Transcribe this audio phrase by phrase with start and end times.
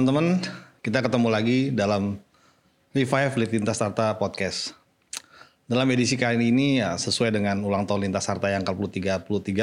[0.00, 0.40] Teman-teman,
[0.80, 2.16] kita ketemu lagi dalam
[2.96, 4.72] Revive Lintas Harta Podcast.
[5.68, 9.60] Dalam edisi kali ini ya sesuai dengan ulang tahun Lintas Harta yang ke-33,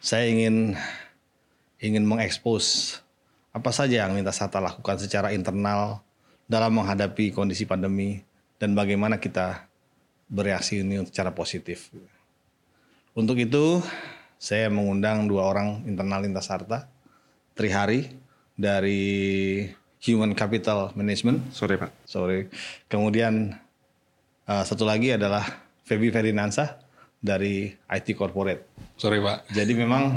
[0.00, 0.72] saya ingin
[1.84, 2.96] ingin mengekspos
[3.52, 6.00] apa saja yang Lintas Harta lakukan secara internal
[6.48, 8.24] dalam menghadapi kondisi pandemi
[8.56, 9.68] dan bagaimana kita
[10.32, 11.92] bereaksi ini secara positif.
[13.12, 13.84] Untuk itu,
[14.40, 16.88] saya mengundang dua orang internal Lintas Harta,
[17.52, 18.24] Trihari
[18.56, 19.62] dari
[20.02, 21.52] Human Capital Management.
[21.52, 21.92] Sore Pak.
[22.08, 22.48] Sorry.
[22.88, 23.52] Kemudian
[24.48, 25.44] uh, satu lagi adalah
[25.84, 26.80] Feby Ferdinansa
[27.20, 28.66] dari IT Corporate.
[28.96, 29.52] Sore Pak.
[29.52, 30.16] Jadi memang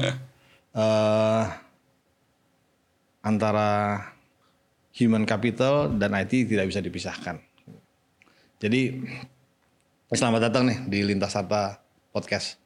[0.74, 1.44] uh,
[3.30, 4.00] antara
[4.96, 7.38] human capital dan IT tidak bisa dipisahkan.
[8.60, 9.00] Jadi
[10.12, 11.80] selamat datang nih di Lintas Harta
[12.12, 12.60] Podcast.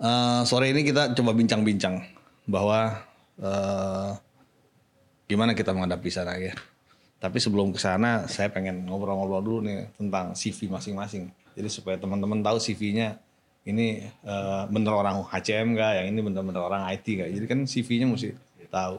[0.00, 2.00] Uh, sore ini kita coba bincang-bincang
[2.48, 3.04] bahwa
[3.40, 4.14] uh,
[5.26, 6.54] gimana kita menghadapi sana ya.
[7.20, 11.28] Tapi sebelum ke sana saya pengen ngobrol-ngobrol dulu nih tentang CV masing-masing.
[11.52, 13.20] Jadi supaya teman-teman tahu CV-nya
[13.68, 17.30] ini uh, bener orang HCM nggak, yang ini bener-bener orang IT nggak.
[17.36, 18.32] Jadi kan CV-nya mesti
[18.72, 18.96] tahu.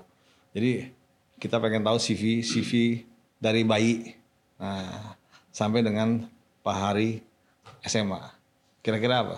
[0.53, 0.93] Jadi
[1.41, 3.01] kita pengen tahu CV CV
[3.41, 4.13] dari bayi
[4.61, 5.17] nah,
[5.49, 6.29] sampai dengan
[6.61, 7.17] Pak Hari
[7.89, 8.21] SMA.
[8.85, 9.37] Kira-kira apa?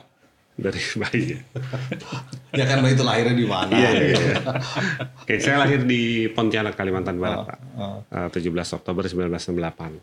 [0.60, 1.40] Dari bayi
[2.54, 2.66] ya.
[2.70, 3.74] kan bayi itu lahirnya di mana?
[3.74, 4.38] Iya, iya, iya.
[5.22, 7.60] Oke, saya lahir di Pontianak, Kalimantan Barat, Oh, Pak.
[7.78, 8.30] oh.
[8.30, 9.98] Eh, 17 Oktober 1968.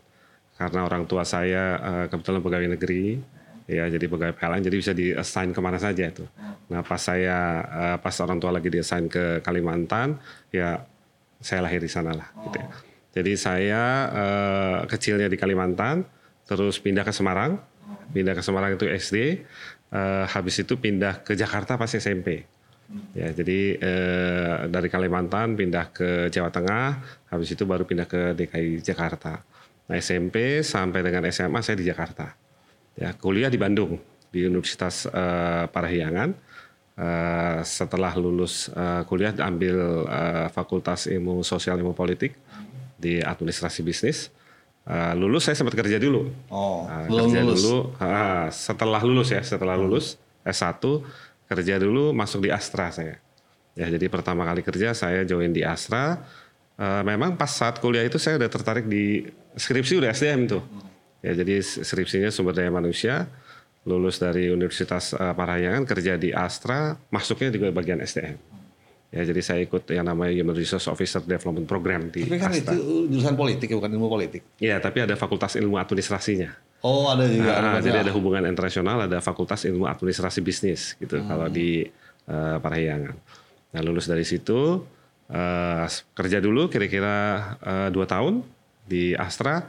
[0.55, 3.17] Karena orang tua saya eh, kebetulan pegawai negeri,
[3.65, 6.27] ya jadi pegawai PLN, jadi bisa di-assign ke mana saja itu.
[6.69, 10.19] Nah, pas saya, eh, pas orang tua lagi di-assign ke Kalimantan,
[10.51, 10.83] ya
[11.39, 12.29] saya lahir di sana lah.
[12.45, 12.67] Gitu ya.
[13.11, 13.81] Jadi saya
[14.11, 16.05] eh, kecilnya di Kalimantan,
[16.45, 17.57] terus pindah ke Semarang,
[18.11, 19.43] pindah ke Semarang itu SD,
[19.91, 22.47] eh, habis itu pindah ke Jakarta pas SMP.
[23.15, 26.99] Ya, jadi eh, dari Kalimantan pindah ke Jawa Tengah,
[27.31, 29.39] habis itu baru pindah ke DKI Jakarta.
[29.87, 32.35] Nah, SMP sampai dengan SMA saya di Jakarta.
[32.99, 33.95] Ya, kuliah di Bandung
[34.31, 36.51] di Universitas eh, Parahyangan.
[36.91, 42.35] Eh, setelah lulus eh, kuliah ambil eh, Fakultas Ilmu Sosial Ilmu Politik
[42.99, 44.27] di Administrasi Bisnis.
[44.81, 46.33] Eh, lulus saya sempat kerja dulu.
[46.49, 47.61] Oh, belum kerja lulus.
[47.61, 47.79] dulu.
[48.01, 50.81] Ah, setelah lulus ya setelah lulus S1
[51.45, 53.21] kerja dulu masuk di Astra saya.
[53.77, 56.17] Ya jadi pertama kali kerja saya join di Astra.
[56.81, 59.21] Eh, memang pas saat kuliah itu saya udah tertarik di
[59.53, 60.63] skripsi udah SDM tuh.
[61.21, 63.29] Ya jadi skripsinya sumber daya manusia.
[63.85, 68.50] Lulus dari Universitas eh, Parahyangan kerja di Astra masuknya juga bagian SDM
[69.11, 72.71] ya jadi saya ikut yang namanya Human Resource Officer Development Program di Tapi kan Astra
[72.73, 74.41] itu jurusan politik ya, bukan ilmu politik.
[74.57, 77.53] ya tapi ada Fakultas Ilmu Administrasinya Oh, ada juga.
[77.53, 81.85] Ah, ada jadi ada hubungan internasional, ada Fakultas Ilmu Administrasi Bisnis gitu kalau di
[82.25, 83.13] eh, Parahyangan.
[83.71, 84.81] Nah lulus dari situ
[85.29, 85.85] eh,
[86.17, 87.15] kerja dulu kira-kira
[87.61, 88.41] eh, dua tahun
[88.89, 89.61] di Astra.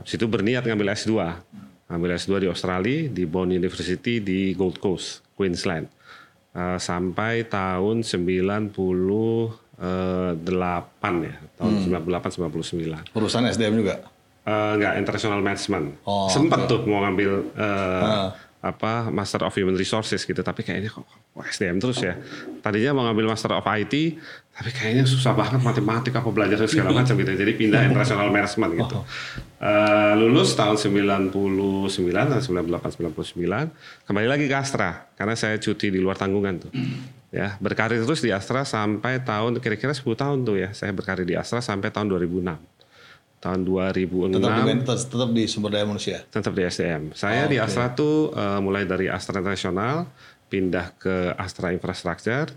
[0.00, 1.12] Habis itu berniat ngambil S2,
[1.90, 5.90] ngambil S2 di Australia di Bond University di Gold Coast, Queensland.
[6.58, 8.74] Eh, sampai tahun 98
[11.22, 13.14] ya, tahun 98 99.
[13.14, 14.02] urusan SDM juga.
[14.42, 16.02] Eh, enggak international management.
[16.02, 18.26] Oh, Sempat tuh mau ngambil eh,
[18.58, 21.06] apa Master of Human Resources gitu, tapi kayaknya kok
[21.46, 22.18] SDM terus ya.
[22.58, 23.94] Tadinya mau ngambil Master of IT,
[24.50, 27.30] tapi kayaknya susah banget matematik apa belajar segala macam gitu.
[27.30, 28.98] Jadi pindah international management gitu.
[29.62, 33.70] Eh, lulus tahun 99 atau 98 99,
[34.10, 36.72] kembali lagi ke Astra karena saya cuti di luar tanggungan tuh.
[37.30, 40.74] Ya, berkarir terus di Astra sampai tahun kira-kira 10 tahun tuh ya.
[40.74, 42.77] Saya berkarir di Astra sampai tahun 2006
[43.38, 46.18] tahun 2006 Tetap di, tetap, tetap di sumber daya manusia.
[46.26, 47.14] tetap di SDM.
[47.14, 47.56] Saya Oh, di.
[47.56, 50.10] Astra tuh eh, mulai dari Astra Internasional
[50.48, 52.50] pindah ke Astra Infrastructure,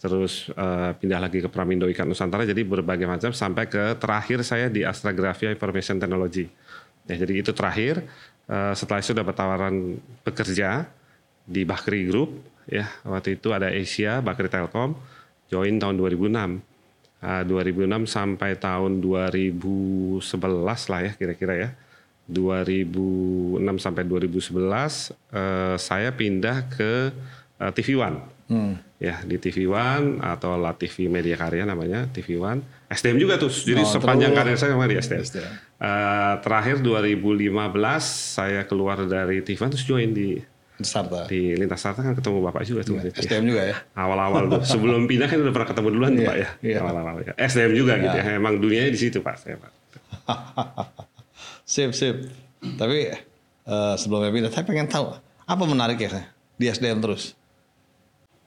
[0.00, 4.66] terus eh, pindah lagi ke Pramindo Ikan Nusantara, jadi berbagai macam sampai ke terakhir saya
[4.66, 6.50] di Astra Grafia Information Technology.
[7.04, 8.02] Ya, jadi itu terakhir.
[8.44, 10.88] Eh, setelah itu dapat tawaran bekerja
[11.44, 14.96] di Bakri Group, ya waktu itu ada Asia, Bakri Telkom,
[15.46, 16.73] join tahun 2006.
[17.24, 20.20] Ah, 2006 sampai tahun 2011
[20.92, 21.70] lah ya kira-kira ya.
[22.28, 26.92] 2006 sampai 2011 eh, saya pindah ke
[27.60, 28.18] eh, TV One.
[29.00, 32.60] Ya, di TV One atau La TV Media Karya namanya, TV One.
[32.92, 33.48] SDM juga tuh.
[33.48, 35.24] Jadi Oh, sepanjang karir saya memang di SDM.
[35.24, 35.52] SDM.
[35.80, 38.04] Eh, terakhir 2015
[38.36, 40.40] saya keluar dari TV One terus join di
[40.82, 41.30] Sarta.
[41.30, 42.98] di Lintas Sarta kan ketemu Bapak juga tuh.
[42.98, 43.14] ya.
[43.14, 43.76] SDM juga ya.
[43.94, 44.60] Awal-awal tuh.
[44.66, 46.48] Sebelum pindah kan udah pernah ketemu duluan tuh Iya, Pak ya.
[46.66, 46.76] iya.
[46.82, 47.32] Awal-awal ya.
[47.38, 48.24] SDM juga gitu ya.
[48.34, 49.72] Emang dunianya di situ Pak saya Pak.
[51.64, 52.28] Sip, sip.
[52.60, 53.08] Tapi
[53.64, 56.28] eh, sebelumnya pindah, saya pengen tahu apa menarik ya
[56.60, 57.36] di SDM terus.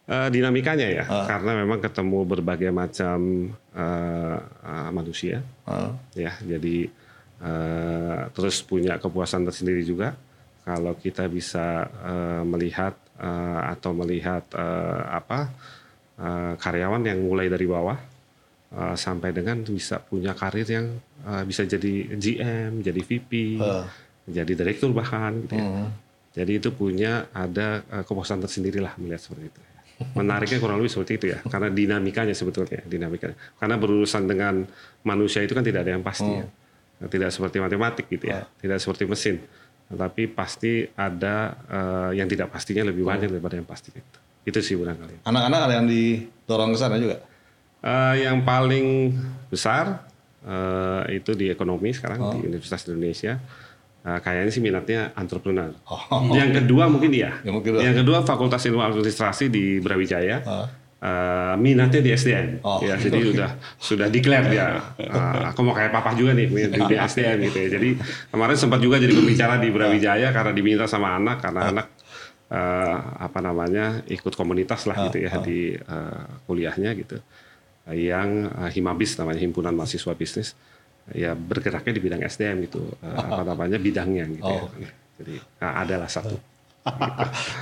[0.08, 1.28] Uh, dinamikanya ya, uh.
[1.28, 5.92] karena memang ketemu berbagai macam uh, uh, manusia, uh.
[6.16, 6.32] ya.
[6.40, 6.88] Jadi
[7.44, 10.16] uh, terus punya kepuasan tersendiri juga
[10.68, 12.92] kalau kita bisa uh, melihat
[13.24, 15.48] uh, atau melihat uh, apa
[16.20, 17.96] uh, karyawan yang mulai dari bawah
[18.76, 23.32] uh, sampai dengan bisa punya karir yang uh, bisa jadi GM, jadi VP,
[23.64, 23.88] uh.
[24.28, 25.48] jadi direktur bahkan.
[25.48, 25.64] Gitu ya.
[25.64, 25.92] uh.
[26.38, 29.62] Jadi itu punya ada uh, kepuasan tersendiri lah melihat seperti itu.
[30.14, 33.34] Menariknya kurang lebih seperti itu ya, karena dinamikanya sebetulnya, dinamikanya.
[33.58, 34.62] Karena berurusan dengan
[35.02, 36.38] manusia itu kan tidak ada yang pasti hmm.
[36.38, 36.48] ya.
[36.98, 39.42] Tidak seperti matematik gitu ya, tidak seperti mesin.
[39.88, 43.36] Tapi pasti ada uh, yang tidak pastinya lebih banyak hmm.
[43.40, 44.20] daripada yang pasti gitu.
[44.44, 45.24] Itu sih barangkali.
[45.24, 47.24] Anak-anak ada yang didorong ke sana juga?
[47.80, 49.16] Uh, yang paling
[49.48, 50.08] besar
[50.44, 52.32] uh, itu di ekonomi sekarang oh.
[52.36, 53.40] di Universitas Indonesia
[54.08, 55.76] Uh, kayaknya sih minatnya entrepreneur.
[55.84, 56.32] Oh.
[56.32, 57.44] Yang kedua mungkin dia.
[57.44, 57.80] Yang, kedua.
[57.84, 60.48] yang kedua Fakultas Ilmu Administrasi di Brawijaya.
[60.48, 60.64] Oh.
[60.98, 62.82] Uh, minatnya di SDM, oh.
[62.82, 64.82] ya jadi udah sudah declare dia.
[64.98, 67.68] Uh, aku mau kayak papa juga nih di, di SDM gitu ya.
[67.78, 67.90] Jadi
[68.34, 71.70] kemarin sempat juga jadi pembicara di Brawijaya karena diminta sama anak karena oh.
[71.70, 71.88] anak
[72.50, 72.98] uh,
[73.30, 77.22] apa namanya ikut komunitas lah gitu ya di uh, kuliahnya gitu.
[77.86, 80.58] Uh, yang uh, Himabis namanya himpunan mahasiswa bisnis
[81.14, 84.62] ya bergeraknya di bidang SDM gitu uh, apa namanya bidangnya gitu ya.
[84.66, 84.70] oh.
[84.82, 84.92] ya.
[85.18, 86.34] Jadi nah, adalah satu.
[86.34, 86.58] gitu.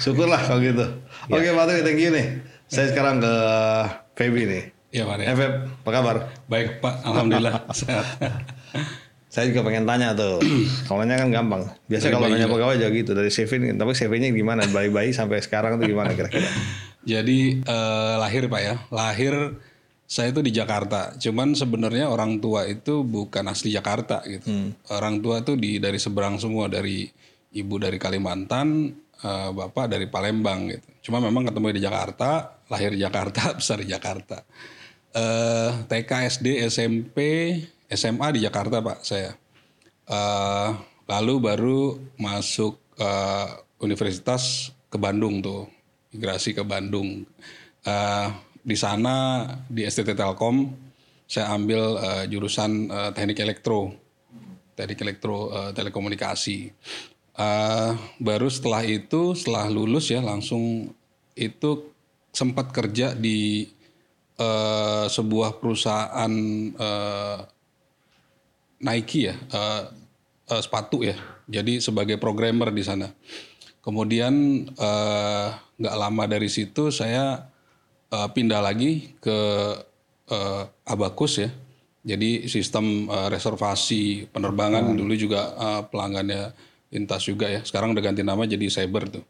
[0.04, 0.86] Syukurlah kalau gitu.
[1.28, 1.36] Ya.
[1.36, 2.28] Oke, Pak Tri, thank you nih.
[2.76, 3.34] Saya sekarang ke
[4.20, 4.64] Feby nih.
[4.92, 5.16] Iya, Pak.
[5.24, 5.32] Ya.
[5.36, 6.16] Feb, apa kabar?
[6.52, 6.96] Baik, Pak.
[7.08, 8.04] Alhamdulillah sehat.
[9.32, 10.40] Saya juga pengen tanya tuh.
[10.88, 11.64] kalau nanya kan gampang.
[11.88, 13.76] Biasa kalau nanya pegawai aja gitu dari CV.
[13.76, 14.68] Tapi CV-nya gimana?
[14.68, 16.48] Bayi-bayi sampai sekarang tuh gimana kira-kira?
[17.04, 18.76] Jadi eh, lahir Pak ya.
[18.92, 19.60] Lahir
[20.08, 21.20] saya itu di Jakarta.
[21.20, 24.48] Cuman sebenarnya orang tua itu bukan asli Jakarta gitu.
[24.48, 24.72] Hmm.
[24.88, 27.04] Orang tua tuh di dari seberang semua dari
[27.52, 31.12] ibu dari Kalimantan, uh, bapak dari Palembang gitu.
[31.12, 34.42] Cuma memang ketemu di Jakarta, lahir di Jakarta, besar di Jakarta.
[35.16, 37.20] Uh, TK, SD, SMP,
[37.88, 39.32] SMA di Jakarta pak saya.
[40.06, 40.76] Uh,
[41.08, 41.82] lalu baru
[42.20, 43.48] masuk uh,
[43.80, 45.70] universitas ke Bandung tuh,
[46.12, 47.24] migrasi ke Bandung.
[47.86, 48.28] Uh,
[48.66, 50.86] di sana di STT Telkom
[51.26, 53.94] saya ambil uh, jurusan uh, teknik elektro,
[54.78, 56.70] teknik elektro uh, telekomunikasi.
[57.36, 60.94] Uh, baru setelah itu, setelah lulus ya langsung
[61.36, 61.92] itu
[62.36, 63.64] sempat kerja di
[64.36, 66.34] uh, sebuah perusahaan
[66.76, 67.40] uh,
[68.84, 69.88] Nike ya, uh,
[70.52, 71.16] uh, sepatu ya.
[71.48, 73.08] Jadi sebagai programmer di sana.
[73.80, 74.66] Kemudian
[75.80, 77.48] nggak uh, lama dari situ saya
[78.12, 79.38] uh, pindah lagi ke
[80.34, 81.50] uh, Abakus ya.
[82.06, 84.98] Jadi sistem uh, reservasi penerbangan hmm.
[84.98, 86.54] dulu juga uh, pelanggannya
[86.94, 87.62] lintas juga ya.
[87.66, 89.26] Sekarang udah ganti nama jadi Cyber tuh.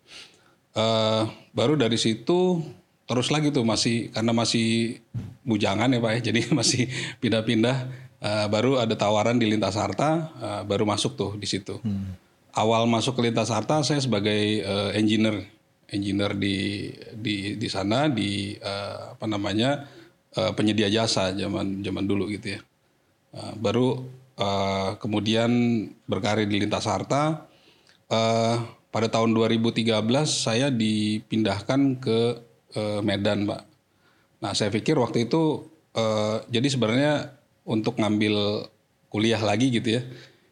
[0.75, 1.23] Uh,
[1.55, 2.59] baru dari situ
[3.05, 4.99] terus lagi tuh masih karena masih
[5.45, 6.19] bujangan ya pak ya.
[6.31, 6.89] Jadi masih
[7.21, 8.05] pindah-pindah.
[8.25, 11.77] Uh, baru ada tawaran di Lintas Harta, uh, baru masuk tuh di situ.
[11.85, 12.17] Hmm.
[12.57, 15.45] Awal masuk ke Lintas Harta saya sebagai uh, engineer
[15.93, 19.85] engineer di di di sana di uh, apa namanya
[20.41, 22.59] uh, penyedia jasa zaman zaman dulu gitu ya.
[23.35, 24.01] Uh, baru
[24.41, 25.51] uh, kemudian
[26.09, 27.45] berkarir di Lintas Harta.
[28.09, 28.57] Uh,
[28.89, 29.91] pada tahun 2013
[30.23, 32.19] saya dipindahkan ke
[32.75, 33.61] uh, Medan, Pak.
[34.43, 35.65] Nah, saya pikir waktu itu
[35.95, 37.13] uh, jadi sebenarnya
[37.65, 38.67] untuk ngambil
[39.09, 40.01] kuliah lagi gitu ya.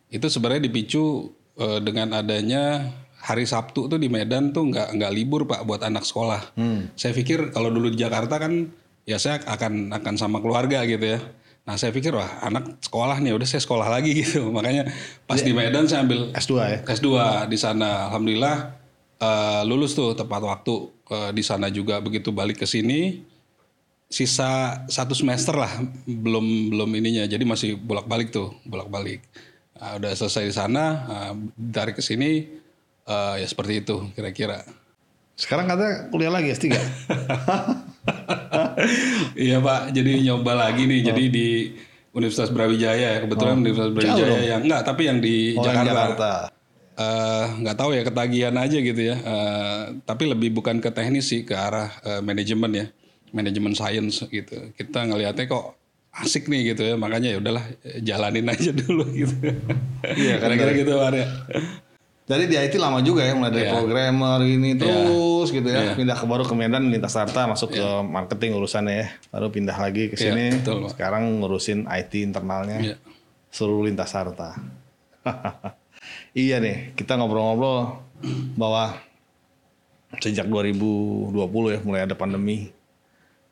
[0.09, 2.89] Itu sebenarnya dipicu uh, dengan adanya
[3.23, 6.59] hari Sabtu tuh di Medan tuh nggak nggak libur pak buat anak sekolah.
[6.59, 6.91] Hmm.
[6.99, 8.67] Saya pikir kalau dulu di Jakarta kan
[9.07, 11.19] ya saya akan akan sama keluarga gitu ya.
[11.63, 14.51] Nah saya pikir wah anak sekolah nih udah saya sekolah lagi gitu.
[14.51, 14.91] Makanya
[15.23, 16.79] pas ya, di Medan saya ambil S2 ya.
[16.83, 17.09] S2
[17.47, 18.11] di sana.
[18.11, 18.55] Alhamdulillah
[19.23, 23.21] uh, lulus tuh tepat waktu uh, di sana juga begitu balik ke sini
[24.09, 25.69] sisa satu semester lah
[26.05, 29.21] belum belum ininya jadi masih bolak balik tuh bolak balik
[29.77, 32.61] nah, udah selesai di sana uh, dari ke sini
[33.07, 34.63] uh, ya seperti itu kira-kira.
[35.33, 36.69] Sekarang katanya kuliah lagi S3.
[39.49, 40.99] iya Pak, jadi nyoba lagi nih.
[41.01, 41.05] Oh.
[41.09, 41.47] Jadi di
[42.13, 43.61] Universitas Brawijaya, kebetulan oh.
[43.65, 46.53] Universitas Brawijaya yang enggak, tapi yang di oh, Jakarta.
[46.53, 46.62] Yang
[46.93, 49.17] Uh, nggak tahu ya ketagihan aja gitu ya.
[49.25, 52.85] Uh, tapi lebih bukan ke teknis sih, ke arah uh, manajemen ya,
[53.33, 54.73] manajemen science gitu.
[54.77, 55.73] Kita ngelihatnya kok
[56.13, 57.65] asik nih gitu ya, makanya ya udahlah
[58.05, 59.33] jalanin aja dulu gitu.
[60.05, 61.25] Iya, kira-kira gitu Arya.
[62.23, 63.75] Jadi di IT lama juga ya mulai dari yeah.
[63.75, 64.79] programmer ini iya.
[64.79, 65.57] terus yeah.
[65.59, 65.95] gitu ya yeah.
[65.99, 67.99] pindah ke baru ke Medan lintas harta masuk yeah.
[67.99, 72.15] ke marketing urusannya ya baru pindah lagi ke iya, sini yeah, betul, sekarang ngurusin IT
[72.15, 72.97] internalnya yeah.
[73.51, 74.55] seluruh lintas harta.
[76.33, 78.01] iya nih kita ngobrol-ngobrol
[78.57, 78.97] bahwa
[80.21, 81.33] sejak 2020
[81.73, 82.69] ya mulai ada pandemi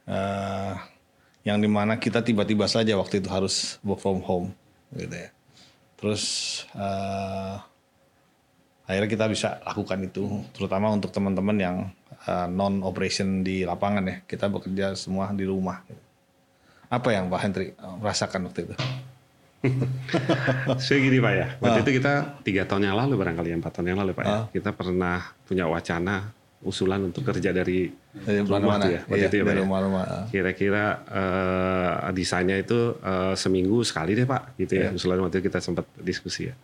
[0.05, 0.73] uh,
[1.41, 4.53] yang di mana kita tiba-tiba saja waktu itu harus work from home
[4.93, 5.29] gitu ya.
[5.97, 6.23] Terus
[6.77, 7.57] uh,
[8.85, 11.77] akhirnya kita bisa lakukan itu terutama untuk teman-teman yang
[12.29, 14.15] uh, non operation di lapangan ya.
[14.25, 15.81] Kita bekerja semua di rumah
[16.91, 17.71] apa yang Pak Hendri
[18.03, 18.75] rasakan waktu itu
[20.83, 21.83] Saya gini Pak ya, waktu uh.
[21.85, 24.45] itu kita tiga tahun yang lalu barangkali ya, empat tahun yang lalu Pak ya, ah.
[24.49, 29.37] kita pernah punya wacana usulan untuk kerja dari, dari rumah mana, ya, waktu iya, itu
[29.41, 29.53] ya Pak.
[29.53, 29.61] Ya.
[29.65, 30.25] Rumah, ah.
[30.29, 34.89] Kira-kira uh, desainnya itu uh, seminggu sekali deh Pak, gitu ya.
[34.89, 34.97] Yeah.
[34.97, 36.55] Usulan waktu itu kita sempat diskusi ya.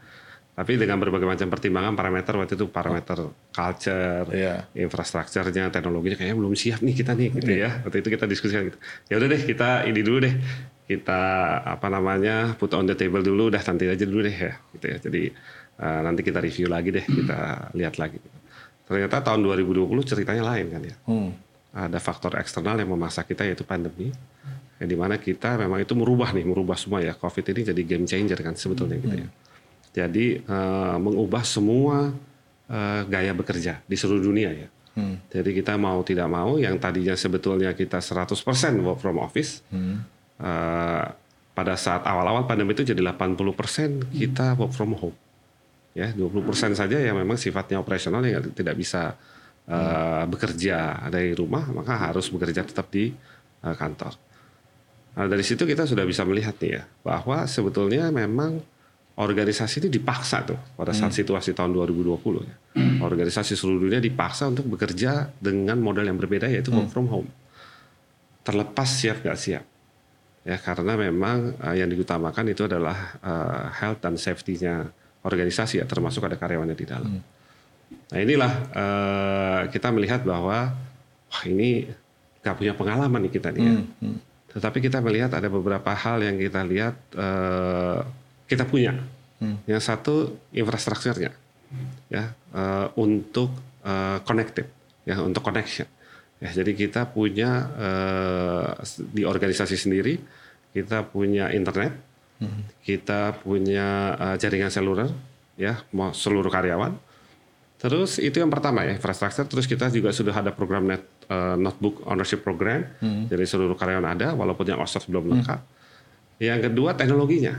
[0.57, 4.65] Tapi dengan berbagai macam pertimbangan parameter waktu itu parameter culture, yeah.
[4.73, 7.77] infrastrukturnya, teknologinya kayaknya belum siap nih kita nih gitu yeah.
[7.77, 7.85] ya.
[7.85, 8.77] Waktu itu kita diskusikan gitu.
[9.05, 10.33] Ya udah deh kita ini dulu deh
[10.87, 11.21] kita
[11.67, 14.97] apa namanya put on the table dulu udah nanti aja dulu deh ya gitu ya.
[15.03, 15.21] Jadi
[15.83, 18.23] uh, nanti kita review lagi deh kita lihat lagi.
[18.87, 20.97] Ternyata tahun 2020 ceritanya lain kan ya.
[21.05, 21.31] Hmm.
[21.77, 24.09] ada faktor eksternal yang memaksa kita yaitu pandemi
[24.81, 27.13] yang di mana kita memang itu merubah nih merubah semua ya.
[27.13, 29.27] Covid ini jadi game changer kan sebetulnya gitu ya.
[29.27, 29.35] Hmm.
[29.91, 32.15] jadi uh, mengubah semua
[32.71, 34.67] uh, gaya bekerja di seluruh dunia ya.
[34.95, 35.19] Hmm.
[35.29, 38.33] jadi kita mau tidak mau yang tadinya sebetulnya kita 100%
[38.81, 41.05] work from office hmm uh,
[41.57, 45.17] pada saat awal-awal pandemi itu jadi 80% kita work from home.
[45.97, 49.17] Ya, 20% saja yang memang sifatnya operasional yang tidak bisa
[49.65, 53.09] uh, bekerja dari rumah, maka harus bekerja tetap di
[53.65, 54.13] uh, kantor.
[55.17, 58.61] Nah, dari situ kita sudah bisa melihat nih ya, bahwa sebetulnya memang
[59.17, 61.19] organisasi ini dipaksa tuh pada saat hmm.
[61.25, 62.55] situasi tahun 2020 ya.
[62.77, 63.01] Hmm.
[63.01, 66.93] Organisasi seluruh dunia dipaksa untuk bekerja dengan model yang berbeda yaitu work hmm.
[66.93, 67.29] from home.
[68.45, 69.65] Terlepas siap gak siap
[70.47, 74.87] ya karena memang uh, yang diutamakan itu adalah uh, health dan safety-nya
[75.27, 77.19] organisasi ya termasuk ada karyawannya di dalam.
[77.19, 77.23] Hmm.
[78.15, 80.71] Nah inilah uh, kita melihat bahwa
[81.27, 81.91] wah ini
[82.39, 83.73] nggak punya pengalaman nih kita nih ya.
[83.75, 83.87] Hmm.
[83.99, 84.17] Hmm.
[84.55, 88.07] Tetapi kita melihat ada beberapa hal yang kita lihat uh,
[88.47, 88.95] kita punya.
[89.43, 89.59] Hmm.
[89.67, 90.15] Yang satu
[90.55, 91.35] infrastrukturnya
[92.07, 93.51] ya uh, untuk
[93.83, 94.71] uh, connected
[95.03, 95.91] ya untuk connection.
[96.37, 98.69] Ya, jadi kita punya uh,
[99.09, 100.21] di organisasi sendiri
[100.77, 101.97] kita punya internet,
[102.37, 102.85] hmm.
[102.85, 105.09] kita punya uh, jaringan seluler,
[105.57, 106.93] ya, mau seluruh karyawan.
[107.77, 109.45] Terus itu yang pertama ya infrastruktur.
[109.49, 113.29] Terus kita juga sudah ada program net uh, notebook ownership program, hmm.
[113.29, 115.59] jadi seluruh karyawan ada, walaupun yang outsource belum lengkap.
[115.61, 115.75] Hmm.
[116.37, 117.57] Yang kedua teknologinya,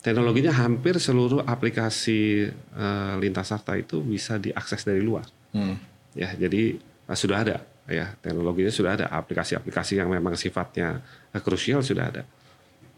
[0.00, 5.28] teknologinya hampir seluruh aplikasi uh, lintas harta itu bisa diakses dari luar.
[5.52, 5.76] Hmm.
[6.16, 11.00] Ya, jadi uh, sudah ada ya teknologinya sudah ada aplikasi-aplikasi yang memang sifatnya
[11.38, 12.22] krusial sudah ada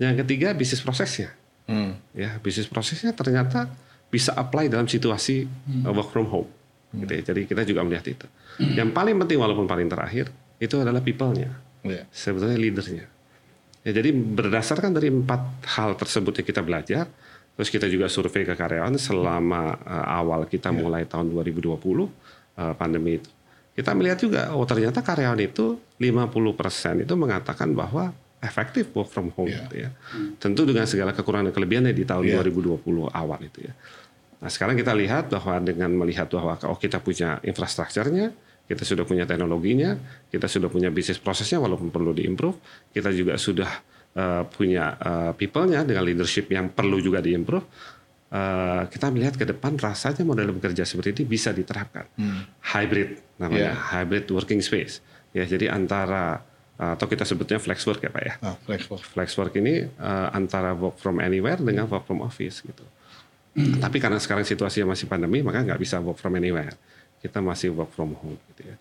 [0.00, 1.34] yang ketiga bisnis prosesnya
[1.68, 2.16] hmm.
[2.16, 3.68] ya bisnis prosesnya ternyata
[4.08, 5.84] bisa apply dalam situasi hmm.
[5.84, 6.48] Uh, work from home
[6.92, 7.04] hmm.
[7.04, 7.22] gitu ya.
[7.32, 8.26] jadi kita juga melihat itu
[8.64, 8.74] hmm.
[8.80, 11.52] yang paling penting walaupun paling terakhir itu adalah people-nya
[11.84, 12.08] yeah.
[12.08, 13.04] sebetulnya leadernya
[13.84, 17.04] ya jadi berdasarkan dari empat hal tersebut yang kita belajar
[17.58, 20.78] terus kita juga survei ke karyawan selama uh, awal kita yeah.
[20.80, 22.08] mulai tahun 2020 uh,
[22.78, 23.28] pandemi itu
[23.78, 28.10] kita melihat juga oh ternyata karyawan itu 50% itu mengatakan bahwa
[28.42, 29.62] efektif work from home yeah.
[29.70, 29.90] gitu ya.
[30.42, 32.42] Tentu dengan segala kekurangan dan kelebihannya di tahun yeah.
[32.42, 33.72] 2020 awal itu ya.
[34.38, 38.34] Nah, sekarang kita lihat bahwa dengan melihat bahwa oh kita punya infrastrukturnya,
[38.66, 39.98] kita sudah punya teknologinya,
[40.30, 42.58] kita sudah punya bisnis prosesnya walaupun perlu diimprove,
[42.94, 43.70] kita juga sudah
[44.14, 47.66] uh, punya uh, people-nya dengan leadership yang perlu juga diimprove
[48.32, 52.06] uh, kita melihat ke depan rasanya model bekerja seperti ini bisa diterapkan.
[52.16, 52.46] Hmm.
[52.62, 53.90] Hybrid namanya, yeah.
[53.94, 55.00] hybrid working space.
[55.32, 56.42] Ya, jadi antara
[56.78, 58.34] uh, atau kita sebutnya flex work ya Pak ya.
[58.42, 59.02] Oh, flex work.
[59.02, 62.84] Flex work ini uh, antara work from anywhere dengan work from office gitu.
[63.58, 63.82] Hmm.
[63.82, 66.74] Tapi karena sekarang situasinya masih pandemi, maka nggak bisa work from anywhere.
[67.18, 68.76] Kita masih work from home gitu ya.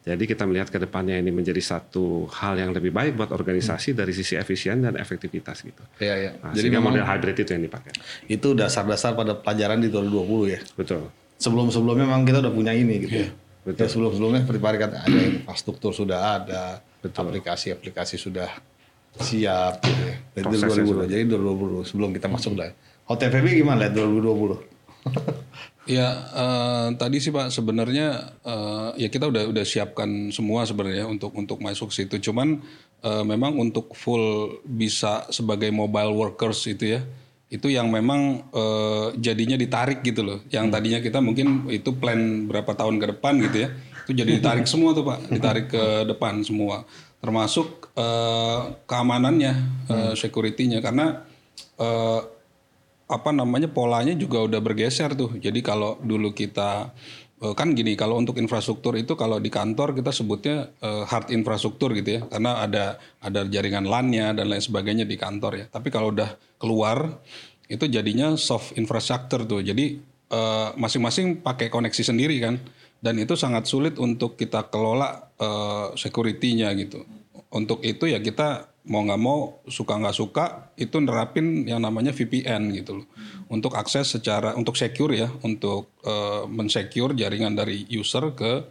[0.00, 3.98] Jadi kita melihat ke depannya ini menjadi satu hal yang lebih baik buat organisasi hmm.
[4.00, 5.84] dari sisi efisien dan efektivitas gitu.
[6.00, 6.30] Iya, iya.
[6.40, 7.92] Nah, Jadi model hybrid itu yang dipakai.
[8.24, 10.60] Itu dasar-dasar pada pelajaran di 2020 ya.
[10.72, 11.12] Betul.
[11.36, 13.28] Sebelum-sebelumnya memang kita udah punya ini gitu.
[13.28, 13.32] Yeah.
[13.60, 13.84] Betul.
[13.84, 16.62] Ya, sebelum-sebelumnya seperti Pak kata ada infrastruktur sudah ada,
[17.04, 18.48] aplikasi-aplikasi sudah
[19.20, 20.16] siap gitu ya.
[20.32, 21.12] Dari 2020.
[21.12, 22.72] Jadi 2020 sebelum kita masuk lah.
[23.10, 24.70] OTVB gimana lihat 2020?
[25.88, 31.34] Ya uh, tadi sih Pak sebenarnya uh, ya kita udah udah siapkan semua sebenarnya untuk
[31.34, 32.20] untuk masuk situ.
[32.20, 32.62] Cuman
[33.02, 37.00] uh, memang untuk full bisa sebagai mobile workers itu ya
[37.50, 40.38] itu yang memang uh, jadinya ditarik gitu loh.
[40.54, 40.74] Yang hmm.
[40.78, 43.68] tadinya kita mungkin itu plan berapa tahun ke depan gitu ya.
[44.06, 46.86] Itu jadi ditarik semua tuh Pak, ditarik ke depan semua.
[47.18, 49.52] Termasuk uh, keamanannya,
[49.90, 51.26] uh, security-nya karena
[51.76, 52.22] uh,
[53.10, 55.34] apa namanya polanya juga udah bergeser tuh.
[55.34, 56.94] Jadi kalau dulu kita
[57.40, 62.20] kan gini kalau untuk infrastruktur itu kalau di kantor kita sebutnya eh, hard infrastruktur gitu
[62.20, 65.66] ya karena ada ada jaringan LAN-nya dan lain sebagainya di kantor ya.
[65.72, 67.20] Tapi kalau udah keluar
[67.72, 69.64] itu jadinya soft infrastructure tuh.
[69.64, 69.96] Jadi
[70.28, 72.60] eh, masing-masing pakai koneksi sendiri kan
[73.00, 77.08] dan itu sangat sulit untuk kita kelola eh, security-nya gitu.
[77.50, 80.44] Untuk itu ya kita mau nggak mau suka nggak suka
[80.80, 83.06] itu nerapin yang namanya VPN gitu loh.
[83.52, 88.64] Untuk akses secara untuk secure ya untuk uh, mensecure jaringan dari user ke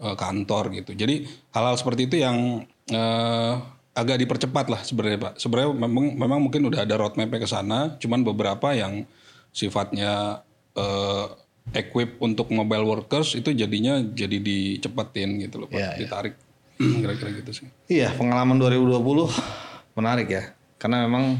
[0.00, 0.96] uh, kantor gitu.
[0.96, 2.64] Jadi hal-hal seperti itu yang
[2.94, 3.54] uh,
[3.92, 5.32] agak dipercepat lah sebenarnya pak.
[5.36, 9.04] Sebenarnya memang memang mungkin udah ada roadmap ke sana cuman beberapa yang
[9.52, 10.40] sifatnya
[10.78, 11.26] uh,
[11.76, 15.76] equip untuk mobile workers itu jadinya jadi dicepetin gitu loh pak.
[15.76, 15.98] Iya, iya.
[16.00, 16.34] ditarik
[16.80, 18.96] kira-kira gitu sih Iya, pengalaman 2020
[19.92, 20.42] menarik ya.
[20.80, 21.36] Karena memang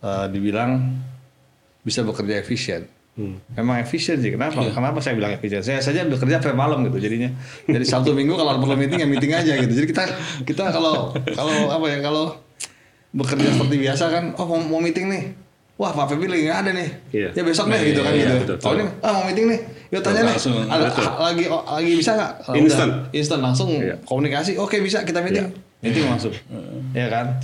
[0.00, 1.00] eh, dibilang
[1.80, 2.84] bisa bekerja efisien.
[3.52, 4.32] Memang efisien sih.
[4.32, 4.56] Kenapa?
[4.68, 5.60] Kenapa saya bilang efisien?
[5.60, 7.28] Saya saja bekerja sampai malam gitu jadinya.
[7.64, 9.72] Jadi Sabtu Minggu kalau perlu meeting ya meeting aja gitu.
[9.72, 10.04] Jadi kita
[10.44, 12.24] kita kalau kalau apa ya kalau
[13.12, 15.24] bekerja seperti biasa kan, oh mau, mau meeting nih.
[15.76, 16.88] Wah Pak Febi lagi nggak ada nih.
[17.12, 17.28] Iya.
[17.36, 18.54] Ya besok deh Iya, gitu kan iya, gitu.
[18.56, 19.60] betul, Oh ini ah mau meeting nih.
[19.92, 20.32] Yuk tanya nih.
[20.32, 20.56] Langsung,
[21.20, 22.32] lagi oh, lagi bisa nggak?
[22.48, 22.88] Oh, Instan.
[22.88, 23.12] udah.
[23.12, 24.00] Instan langsung Iya.
[24.08, 24.56] komunikasi.
[24.56, 25.52] Oke bisa kita meeting.
[25.84, 26.32] Meeting langsung.
[26.96, 27.36] ya kan?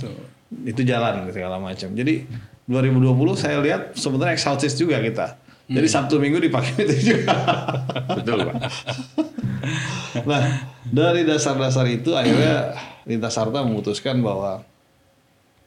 [0.65, 1.93] Itu jalan segala macam.
[1.93, 2.25] Jadi
[2.65, 5.37] 2020 saya lihat sebenarnya exhausted juga kita.
[5.69, 7.37] Jadi Sabtu Minggu dipakai meeting juga.
[8.17, 8.55] Betul Pak.
[10.29, 10.41] nah,
[10.89, 12.73] dari dasar-dasar itu akhirnya
[13.05, 14.65] Lintas Sarta memutuskan bahwa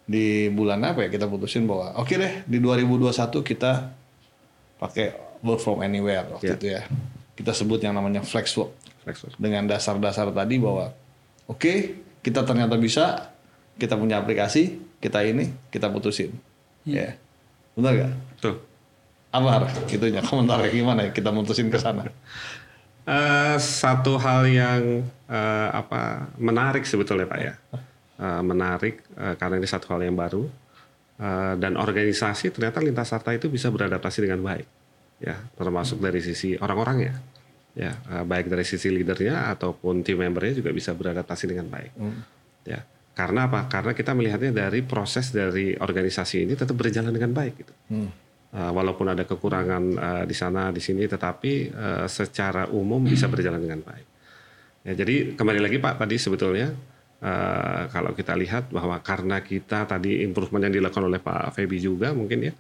[0.03, 3.15] di bulan apa ya kita putusin bahwa oke deh di 2021
[3.47, 3.95] kita
[4.83, 6.57] pakai work from anywhere waktu Ya.
[6.57, 6.83] itu ya.
[7.33, 8.73] Kita sebut yang namanya flex work
[9.03, 9.35] Flex work.
[9.37, 10.95] dengan dasar-dasar tadi bahwa
[11.47, 11.73] oke
[12.23, 13.35] kita ternyata bisa
[13.75, 16.31] kita punya aplikasi kita ini kita putusin
[16.83, 17.19] ya
[17.75, 18.13] benar gak?
[18.39, 18.55] Betul.
[19.33, 19.63] apa Har?
[19.89, 22.07] itunya komentarnya gimana ya kita mutusin ke sana
[23.03, 27.55] Eh, satu hal yang eh, apa menarik sebetulnya Pak ya,
[28.15, 30.47] Eh, menarik eh, karena ini satu hal yang baru
[31.19, 34.67] Eh, dan organisasi ternyata lintas sarta itu bisa beradaptasi dengan baik,
[35.23, 37.15] ya termasuk dari sisi orang-orangnya,
[37.79, 41.93] ya eh, baik dari sisi leadernya ataupun tim membernya juga bisa beradaptasi dengan baik,
[42.67, 42.83] ya
[43.13, 43.69] karena apa?
[43.69, 47.75] Karena kita melihatnya dari proses dari organisasi ini tetap berjalan dengan baik gitu.
[48.53, 53.61] Uh, walaupun ada kekurangan uh, di sana di sini tetapi uh, secara umum bisa berjalan
[53.61, 54.07] dengan baik.
[54.85, 56.69] Ya, jadi kembali lagi Pak tadi sebetulnya
[57.25, 62.13] uh, kalau kita lihat bahwa karena kita tadi improvement yang dilakukan oleh Pak Febi juga
[62.13, 62.53] mungkin ya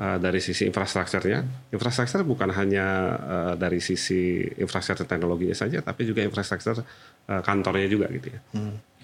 [0.00, 2.86] uh, dari sisi infrastrukturnya, infrastruktur bukan hanya
[3.20, 8.40] uh, dari sisi infrastruktur teknologinya saja tapi juga infrastruktur uh, kantornya juga gitu ya.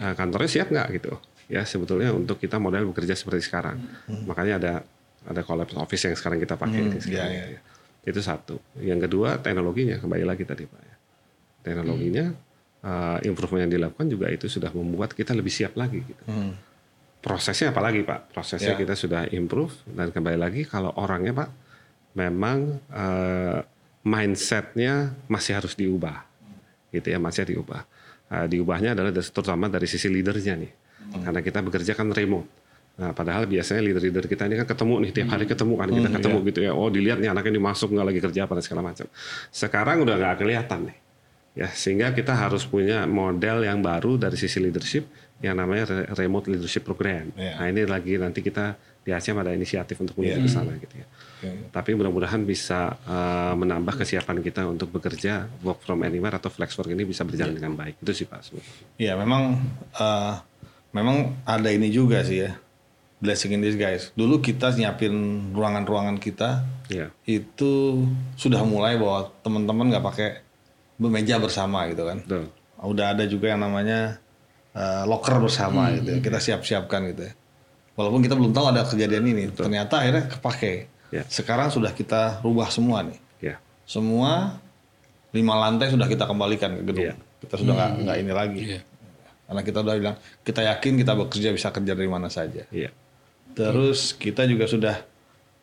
[0.01, 1.13] Uh, kantornya siap nggak gitu?
[1.53, 3.79] Ya sebetulnya untuk kita model bekerja seperti sekarang.
[4.27, 4.73] Makanya ada
[5.27, 7.61] ada collapse office yang sekarang kita pakai ini sekarang, iya, ya.
[8.07, 8.59] Itu satu.
[8.79, 10.97] Yang kedua teknologinya kembali lagi tadi Pak ya.
[11.67, 12.27] Teknologinya
[12.87, 16.23] uh, improvement yang dilakukan juga itu sudah membuat kita lebih siap lagi gitu.
[17.23, 18.31] Prosesnya apalagi Pak?
[18.35, 18.79] Prosesnya Ya.
[18.79, 21.51] kita sudah improve dan kembali lagi kalau orangnya Pak
[22.15, 23.61] memang uh,
[24.07, 26.23] mindsetnya masih harus diubah
[26.95, 27.83] gitu ya masih diubah.
[28.31, 30.73] Uh, diubahnya adalah terutama dari sisi leadernya nih.
[31.07, 32.47] Karena kita bekerja kan remote.
[32.97, 36.39] Nah, padahal biasanya leader-leader kita ini kan ketemu nih tiap hari ketemu kan kita ketemu
[36.49, 36.73] gitu ya.
[36.73, 39.07] Oh dilihat nih anaknya ini masuk nggak lagi kerja apa dan segala macam.
[39.53, 40.97] Sekarang udah nggak kelihatan nih.
[41.57, 45.05] Ya sehingga kita harus punya model yang baru dari sisi leadership
[45.45, 47.29] yang namanya re- remote leadership program.
[47.37, 47.61] Iya.
[47.61, 48.73] Nah ini lagi nanti kita
[49.07, 51.07] di ASEAN ada inisiatif untuk menuju ke sana gitu ya.
[51.71, 56.91] Tapi mudah-mudahan bisa uh, menambah kesiapan kita untuk bekerja work from anywhere atau flex work
[56.91, 58.03] ini bisa berjalan dengan baik.
[58.03, 58.51] Itu sih Pak.
[58.99, 59.63] Iya memang
[59.95, 60.35] eh,
[60.91, 62.59] memang ada ini juga sih ya
[63.23, 64.11] blessing in disguise.
[64.19, 65.15] Dulu kita nyiapin
[65.55, 67.11] ruangan-ruangan kita Iya.
[67.27, 68.03] itu
[68.35, 70.29] sudah mulai bahwa teman-teman nggak pakai
[70.99, 72.19] meja bersama gitu kan.
[72.27, 72.45] Betul.
[72.83, 74.19] Udah ada juga yang namanya
[74.77, 76.13] eh, locker bersama gitu.
[76.13, 76.19] ya.
[76.21, 77.33] Kita siap-siapkan gitu ya.
[77.97, 80.93] Walaupun kita belum tahu ada kejadian ini, ternyata akhirnya kepake.
[81.09, 81.25] Ya.
[81.33, 83.17] Sekarang sudah kita rubah semua nih.
[83.41, 83.57] Ya.
[83.89, 84.61] Semua
[85.33, 87.09] lima lantai sudah kita kembalikan ke gedung.
[87.09, 87.15] Iya.
[87.41, 88.61] Kita sudah nggak nggak ini lagi.
[88.77, 88.81] Iya.
[89.47, 92.69] Karena kita udah bilang kita yakin kita bekerja bisa kerja dari mana saja.
[92.69, 92.91] Iya.
[93.57, 94.97] Terus kita juga sudah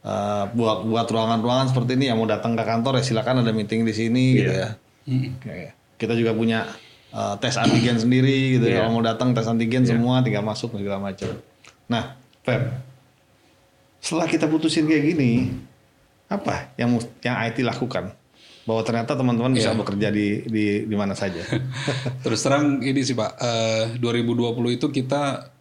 [0.02, 3.86] uh, buat buat ruangan-ruangan seperti ini yang mau datang ke kantor ya silakan ada meeting
[3.86, 4.70] di sini gitu ya.
[5.44, 6.66] Kayak Kita juga punya
[7.14, 8.66] uh, tes antigen sendiri gitu.
[8.68, 8.84] Iya.
[8.84, 11.30] Kalau mau datang tes antigen semua tinggal masuk segala macam.
[11.88, 12.74] Nah, Feb,
[14.04, 15.54] setelah kita putusin kayak gini,
[16.28, 18.12] apa yang yang IT lakukan?
[18.64, 19.80] Bahwa ternyata teman-teman bisa Iya.
[19.80, 21.44] bekerja di di di mana saja.
[22.24, 25.52] Terus terang ini sih Pak, eh, 2020 itu kita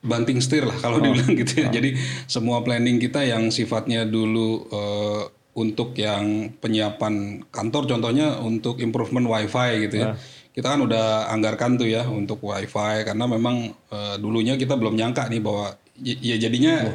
[0.00, 1.68] banting setir lah kalau dibilang gitu ya.
[1.68, 1.92] Jadi
[2.24, 9.88] semua planning kita yang sifatnya dulu eh, untuk yang penyiapan kantor contohnya untuk improvement wifi
[9.88, 10.16] gitu ya.
[10.50, 15.30] Kita kan udah anggarkan tuh ya untuk wifi karena memang eh, dulunya kita belum nyangka
[15.30, 16.90] nih bahwa y- ya jadinya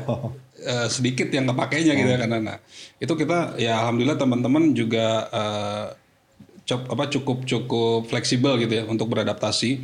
[0.60, 2.58] eh, sedikit yang kepakainya gitu ya karena nah
[3.00, 5.86] itu kita ya alhamdulillah teman-teman juga eh,
[6.68, 9.80] cop- apa cukup cukup fleksibel gitu ya untuk beradaptasi.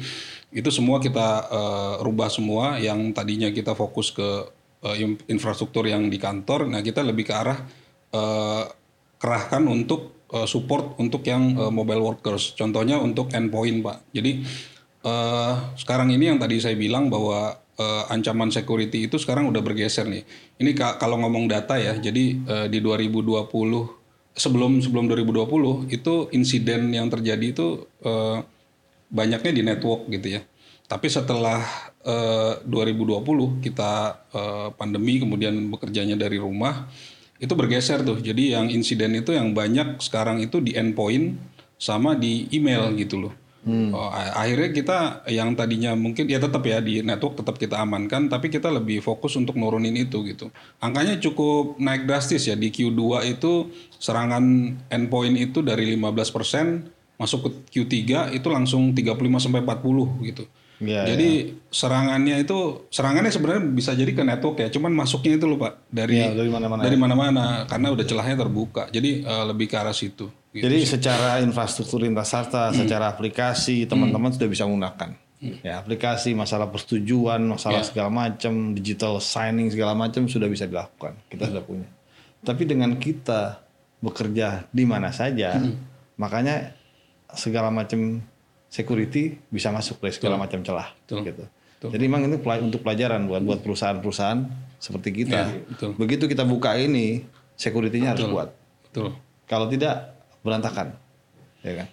[0.52, 4.52] Itu semua kita eh, rubah semua yang tadinya kita fokus ke
[5.00, 6.68] in- infrastruktur yang di kantor.
[6.68, 7.60] Nah kita lebih ke arah
[8.12, 8.64] eh,
[9.22, 12.56] kerahkan untuk eh, support untuk yang eh, mobile workers.
[12.56, 13.98] Contohnya untuk endpoint pak.
[14.16, 14.42] Jadi
[15.04, 20.08] eh, sekarang ini yang tadi saya bilang bahwa eh, ancaman security itu sekarang udah bergeser
[20.08, 20.24] nih.
[20.60, 23.48] Ini ka- kalau ngomong data ya jadi eh, di 2020
[24.32, 28.40] sebelum sebelum 2020 itu insiden yang terjadi itu eh,
[29.12, 30.42] banyaknya di network gitu ya.
[30.88, 31.60] Tapi setelah
[32.04, 33.92] eh, 2020 kita
[34.32, 36.88] eh, pandemi kemudian bekerjanya dari rumah
[37.42, 38.22] itu bergeser tuh.
[38.22, 41.36] Jadi yang insiden itu yang banyak sekarang itu di endpoint
[41.82, 43.34] sama di email gitu loh.
[43.94, 44.98] Oh, a- akhirnya kita
[45.30, 49.38] yang tadinya mungkin ya tetap ya di network tetap kita amankan, tapi kita lebih fokus
[49.38, 50.50] untuk nurunin itu gitu.
[50.82, 53.70] Angkanya cukup naik drastis ya di Q2 itu
[54.02, 54.42] serangan
[54.90, 56.90] endpoint itu dari 15%
[57.22, 57.50] masuk ke
[57.86, 60.44] Q3 itu langsung 35 sampai 40 gitu.
[60.82, 61.30] Iya, jadi
[61.70, 66.18] serangannya itu serangannya sebenarnya bisa jadi ke network ya, cuman masuknya itu loh Pak dari
[66.18, 68.90] Iya, dari mana-mana dari mana-mana karena udah celahnya terbuka.
[68.90, 70.34] Jadi eh, lebih ke arah situ.
[70.50, 70.66] gitu.
[70.66, 75.14] Jadi secara infrastruktur lintas sarta, secara aplikasi teman-teman sudah bisa menggunakan.
[75.66, 81.18] Ya, aplikasi, masalah persetujuan, masalah segala macam, digital signing segala macam sudah bisa dilakukan.
[81.34, 81.90] Kita sudah punya.
[82.46, 83.58] Tapi dengan kita
[84.02, 85.58] bekerja di mana saja,
[86.18, 86.78] makanya
[87.34, 88.22] segala macam
[88.72, 90.96] security bisa masuk dari segala macam celah.
[91.04, 91.28] Betul.
[91.28, 91.44] Gitu.
[91.92, 94.40] Jadi memang ini untuk pelajaran buat buat perusahaan-perusahaan
[94.80, 95.40] seperti kita.
[95.50, 95.92] Ya, betul.
[96.00, 97.26] Begitu kita buka ini,
[97.60, 98.50] security-nya harus kuat.
[98.88, 99.18] Betul.
[99.50, 100.96] Kalau tidak berantakan,
[101.66, 101.88] ya kan?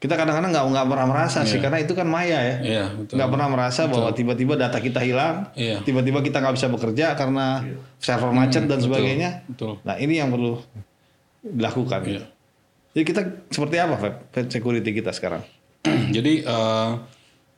[0.00, 2.56] Kita kadang-kadang nggak nggak pernah merasa sih, karena itu kan maya ya.
[2.64, 3.20] Iya, betul.
[3.20, 5.84] Nggak pernah merasa bahwa tiba-tiba data kita hilang, Iya.
[5.84, 7.60] tiba-tiba kita nggak bisa bekerja karena
[8.00, 9.44] server macet dan sebagainya.
[9.52, 9.76] Betul.
[9.84, 10.56] Nah ini yang perlu
[11.44, 12.00] dilakukan.
[12.08, 12.24] Iya.
[12.96, 13.20] Jadi kita
[13.52, 13.96] seperti apa?
[14.32, 15.44] Feb security kita sekarang?
[16.16, 16.90] Jadi eh,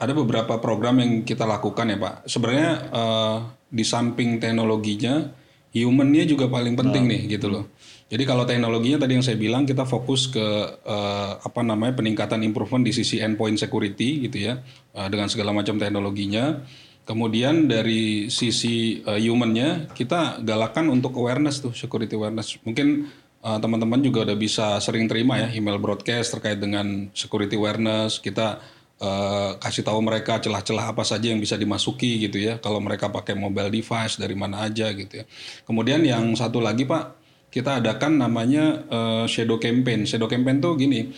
[0.02, 2.14] ada beberapa program yang kita lakukan ya Pak.
[2.26, 3.38] Sebenarnya eh,
[3.72, 5.32] di samping teknologinya,
[5.72, 7.64] humannya juga paling penting nih gitu loh.
[8.12, 10.44] Jadi kalau teknologinya tadi yang saya bilang kita fokus ke
[10.85, 14.61] eh, apa namanya peningkatan improvement di sisi endpoint security gitu ya
[14.92, 16.61] eh, dengan segala macam teknologinya.
[17.08, 22.61] Kemudian dari sisi eh, humannya kita galakan untuk awareness tuh security awareness.
[22.61, 23.08] Mungkin
[23.42, 28.22] eh, teman-teman juga udah bisa sering terima ya email broadcast terkait dengan security awareness.
[28.22, 28.62] Kita
[29.02, 32.62] eh, kasih tahu mereka celah-celah apa saja yang bisa dimasuki gitu ya.
[32.62, 35.24] Kalau mereka pakai mobile device dari mana aja gitu ya.
[35.66, 37.05] Kemudian yang satu lagi Pak,
[37.52, 40.07] kita adakan namanya eh, shadow campaign.
[40.07, 41.12] Shadow campaign tuh gini,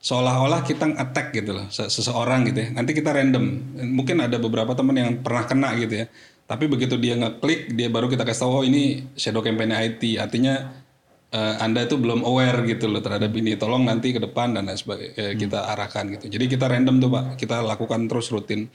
[0.00, 2.68] seolah-olah kita attack gitu loh se- seseorang gitu ya.
[2.72, 3.44] Nanti kita random.
[3.92, 6.06] Mungkin ada beberapa teman yang pernah kena gitu ya.
[6.50, 10.18] Tapi begitu dia ngeklik, dia baru kita kasih tahu oh ini shadow campaign IT.
[10.18, 10.79] Artinya
[11.30, 13.54] eh, Anda itu belum aware gitu loh terhadap ini.
[13.54, 16.26] Tolong nanti ke depan dan lain sebagainya eh, kita arahkan gitu.
[16.30, 17.24] Jadi kita random tuh Pak.
[17.38, 18.66] Kita lakukan terus rutin.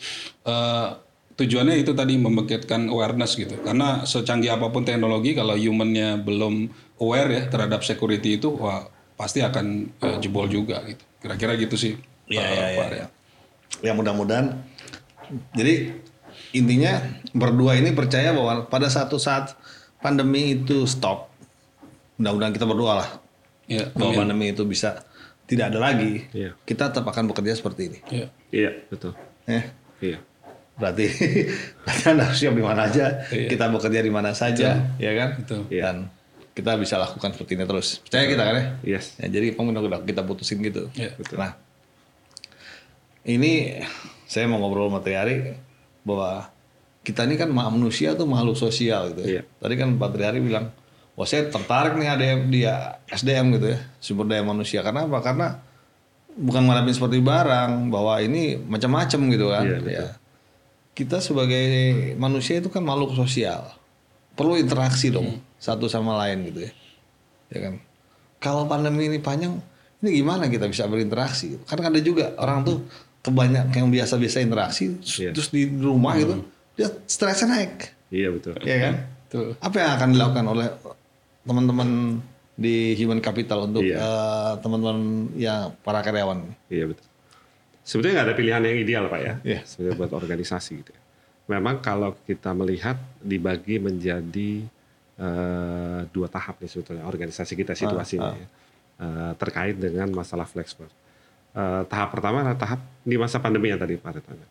[0.44, 0.88] Eh,
[1.36, 3.60] tujuannya itu tadi membangkitkan awareness gitu.
[3.60, 6.72] Karena secanggih apa pun teknologi kalau humannya belum
[7.04, 8.88] aware ya terhadap security itu wah
[9.20, 11.04] pasti akan eh, jebol juga gitu.
[11.20, 11.94] Kira-kira gitu sih.
[12.32, 12.84] Iya, iya, Pak iya.
[12.88, 13.06] Arya.
[13.84, 14.64] Ya mudah-mudahan.
[15.58, 15.92] Jadi
[16.56, 17.04] intinya
[17.36, 19.58] berdua ini percaya bahwa pada satu saat
[20.00, 21.28] pandemi itu stop,
[22.16, 23.10] mudah-mudahan kita berdoa lah
[23.66, 25.02] Iya, bahwa pandemi itu bisa
[25.46, 26.22] tidak ada lagi.
[26.32, 26.54] Iya.
[26.62, 28.00] Kita Kita tetap akan bekerja seperti ini.
[28.10, 28.28] iya.
[28.50, 29.18] Iya, betul.
[29.46, 29.64] Eh,
[30.00, 30.18] Iya.
[30.76, 31.06] berarti
[31.82, 33.50] berarti anda harus siap di mana aja, Iya.
[33.50, 35.30] kita bekerja di mana saja, ya kan?
[35.42, 35.62] Betul.
[35.70, 35.82] Iya.
[35.82, 35.98] Dan
[36.54, 38.00] kita bisa lakukan seperti ini terus.
[38.06, 38.66] Percaya kita kan ya?
[38.86, 39.06] Yes.
[39.18, 40.88] Ya, jadi udah kita putusin gitu.
[40.94, 41.18] Iya.
[41.34, 41.58] Nah,
[43.26, 43.82] ini
[44.26, 45.58] saya mau ngobrol sama Triari
[46.06, 46.50] bahwa
[47.02, 49.30] kita ini kan ma- manusia tuh makhluk sosial gitu ya.
[49.30, 49.42] Iya.
[49.58, 50.70] Tadi kan Pak Triari bilang,
[51.16, 52.74] wah saya tertarik nih ada dia
[53.08, 54.84] SDM gitu ya, sumber daya manusia.
[54.84, 55.20] Karena apa?
[55.24, 55.48] Karena
[56.36, 59.64] bukan ngadapin seperti barang, bahwa ini macam-macam gitu kan.
[59.64, 60.08] Iya, ya.
[60.96, 61.68] Kita sebagai
[62.16, 63.68] manusia itu kan makhluk sosial,
[64.36, 66.72] perlu interaksi dong satu sama lain gitu ya,
[67.52, 67.74] ya kan.
[68.40, 69.60] Kalau pandemi ini panjang,
[70.04, 71.60] ini gimana kita bisa berinteraksi?
[71.68, 72.78] Karena ada juga orang tuh
[73.26, 75.34] kebanyak yang biasa-biasa interaksi, Iya.
[75.34, 76.46] terus di rumah gitu,
[76.78, 78.54] dia stresnya naik, Iya, betul.
[78.64, 78.94] ya kan?
[79.26, 79.48] Betul.
[79.60, 80.68] Apa yang akan dilakukan oleh
[81.46, 82.20] teman-teman
[82.56, 83.98] di human capital untuk Iya.
[84.00, 86.42] eh, teman-teman ya para karyawan?
[86.72, 87.06] Iya betul.
[87.86, 89.60] Sebetulnya nggak ada pilihan yang ideal pak ya, Iya.
[89.68, 90.92] sebenarnya buat organisasi gitu.
[90.92, 91.02] ya.
[91.46, 94.66] Memang kalau kita melihat dibagi menjadi
[95.22, 98.36] uh, dua tahap nih sebetulnya organisasi kita situasinya ah.
[98.36, 98.48] ya,
[99.06, 100.90] uh, terkait dengan masalah flexwork.
[101.54, 104.48] Uh, tahap pertama adalah tahap di masa pandemi yang tadi Pak Retanya.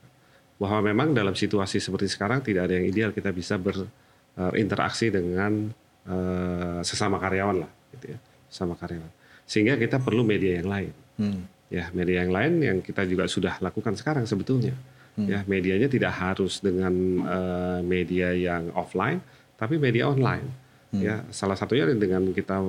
[0.54, 5.74] Bahwa memang dalam situasi seperti sekarang tidak ada yang ideal kita bisa berinteraksi dengan
[6.08, 9.10] uh, sesama karyawan lah, gitu ya, sama karyawan.
[9.44, 10.92] Sehingga kita perlu media yang lain.
[11.20, 11.40] Hmm.
[11.72, 14.76] Ya, media yang lain yang kita juga sudah lakukan sekarang sebetulnya.
[15.14, 15.28] Hmm.
[15.30, 19.22] Ya, medianya tidak harus dengan uh, media yang offline,
[19.54, 20.46] tapi media online.
[20.90, 21.02] Hmm.
[21.02, 22.62] Ya, salah satunya dengan kita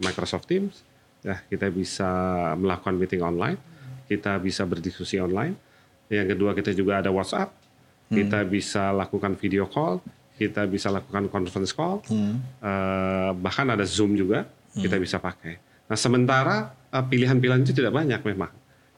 [0.00, 0.82] Microsoft Teams,
[1.20, 2.08] ya kita bisa
[2.56, 3.58] melakukan meeting online,
[4.08, 5.54] kita bisa berdiskusi online.
[6.10, 7.54] Yang kedua kita juga ada WhatsApp,
[8.10, 8.16] hmm.
[8.16, 10.02] kita bisa lakukan video call,
[10.40, 12.64] kita bisa lakukan conference call, hmm.
[12.64, 14.80] uh, bahkan ada Zoom juga hmm.
[14.80, 15.60] kita bisa pakai.
[15.84, 18.48] Nah sementara uh, pilihan-pilihan itu tidak banyak memang.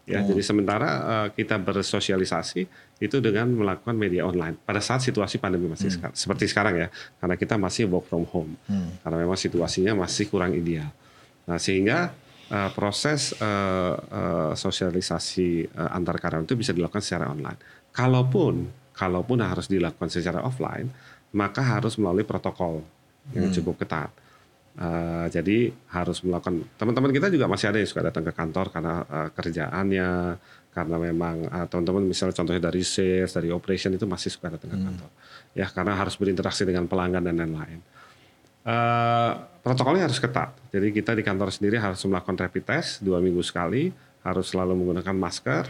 [0.03, 0.35] Ya, hmm.
[0.35, 2.63] jadi sementara uh, kita bersosialisasi
[3.03, 5.95] itu dengan melakukan media online pada saat situasi pandemi masih hmm.
[5.99, 9.03] sekarang, seperti sekarang ya, karena kita masih work from home, hmm.
[9.03, 10.91] karena memang situasinya masih kurang ideal.
[11.47, 12.15] Nah sehingga
[12.51, 17.59] uh, proses uh, uh, sosialisasi uh, antar karyawan itu bisa dilakukan secara online.
[17.95, 20.91] Kalaupun kalaupun harus dilakukan secara offline,
[21.33, 22.85] maka harus melalui protokol
[23.33, 23.57] yang hmm.
[23.57, 24.11] cukup ketat.
[24.73, 29.05] Uh, jadi harus melakukan teman-teman kita juga masih ada yang suka datang ke kantor karena
[29.05, 30.40] uh, kerjaannya
[30.73, 34.79] karena memang uh, teman-teman misalnya contohnya dari sales dari operation itu masih suka datang ke
[34.81, 34.87] hmm.
[34.88, 35.11] kantor
[35.53, 37.85] ya karena harus berinteraksi dengan pelanggan dan lain-lain
[38.64, 43.45] uh, protokolnya harus ketat jadi kita di kantor sendiri harus melakukan rapid test dua minggu
[43.45, 43.92] sekali
[44.25, 45.68] harus selalu menggunakan masker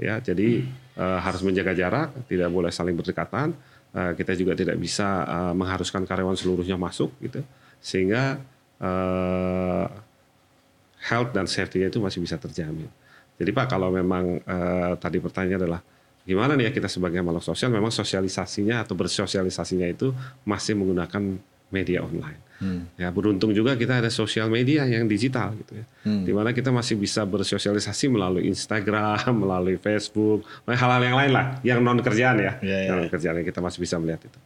[0.00, 0.64] ya jadi
[0.96, 3.52] uh, harus menjaga jarak tidak boleh saling berdekatan
[3.94, 7.44] uh, kita juga tidak bisa uh, mengharuskan karyawan seluruhnya masuk gitu
[7.78, 8.42] sehingga
[8.82, 9.86] uh,
[10.98, 12.90] health dan safety-nya itu masih bisa terjamin.
[13.38, 15.80] Jadi Pak kalau memang uh, tadi pertanyaannya adalah
[16.26, 20.10] gimana nih ya kita sebagai makhluk sosial memang sosialisasinya atau bersosialisasinya itu
[20.42, 21.38] masih menggunakan
[21.70, 22.47] media online.
[22.58, 22.90] Hmm.
[22.98, 26.26] Ya beruntung juga kita ada sosial media yang digital gitu ya, hmm.
[26.26, 31.78] di mana kita masih bisa bersosialisasi melalui Instagram, melalui Facebook, hal-hal yang lain lah, yang
[31.78, 32.98] non kerjaan ya, yeah, yeah.
[32.98, 34.38] non kerjaan yang kita masih bisa melihat itu.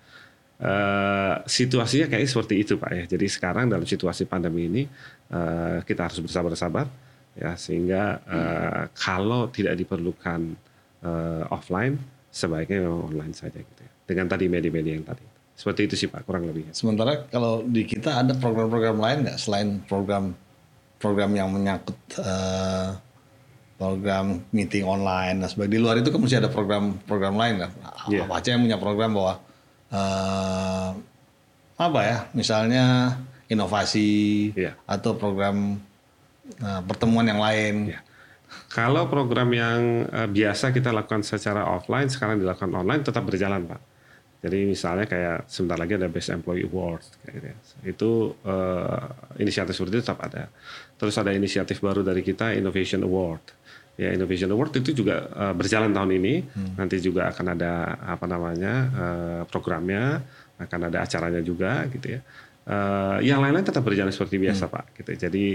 [0.63, 3.05] Uh, situasinya kayak seperti itu pak ya.
[3.17, 4.83] Jadi sekarang dalam situasi pandemi ini
[5.35, 6.87] uh, kita harus bersabar-sabar
[7.35, 10.55] ya sehingga uh, kalau tidak diperlukan
[11.03, 11.99] uh, offline
[12.31, 13.91] sebaiknya memang online saja gitu ya.
[14.07, 15.25] Dengan tadi media-media yang tadi.
[15.53, 16.73] Seperti itu sih pak kurang lebih.
[16.73, 20.33] Sementara kalau di kita ada program-program lain nggak selain program
[20.97, 22.97] program yang menyangkut uh,
[23.83, 25.75] program meeting online dan sebagainya.
[25.75, 27.71] Di luar itu kan mesti ada program-program lain kan.
[28.07, 28.25] Yeah.
[28.25, 29.35] Apa aja yang punya program bahwa
[29.91, 30.89] uh,
[31.75, 32.85] apa ya misalnya
[33.51, 34.79] inovasi yeah.
[34.87, 35.83] atau program
[36.63, 37.99] uh, pertemuan yang lain.
[37.99, 38.03] Yeah.
[38.71, 43.92] Kalau program yang uh, biasa kita lakukan secara offline sekarang dilakukan online tetap berjalan pak.
[44.43, 47.57] Jadi misalnya kayak sebentar lagi ada Best Employee Award, kayak gitu ya.
[47.87, 48.11] itu
[48.43, 49.07] uh,
[49.39, 50.51] inisiatif seperti itu tetap ada.
[50.99, 53.63] Terus ada inisiatif baru dari kita Innovation Award
[53.97, 56.73] ya Innovation Award itu juga uh, berjalan tahun ini hmm.
[56.81, 60.25] nanti juga akan ada apa namanya uh, programnya
[60.57, 62.21] akan ada acaranya juga gitu ya
[62.69, 64.73] uh, yang lain-lain tetap berjalan seperti biasa hmm.
[64.73, 65.47] pak gitu jadi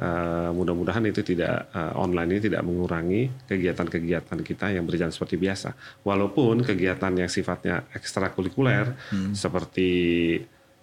[0.00, 5.76] uh, mudah-mudahan itu tidak uh, online ini tidak mengurangi kegiatan-kegiatan kita yang berjalan seperti biasa
[6.06, 9.34] walaupun kegiatan yang sifatnya ekstrakurikuler hmm.
[9.36, 9.90] seperti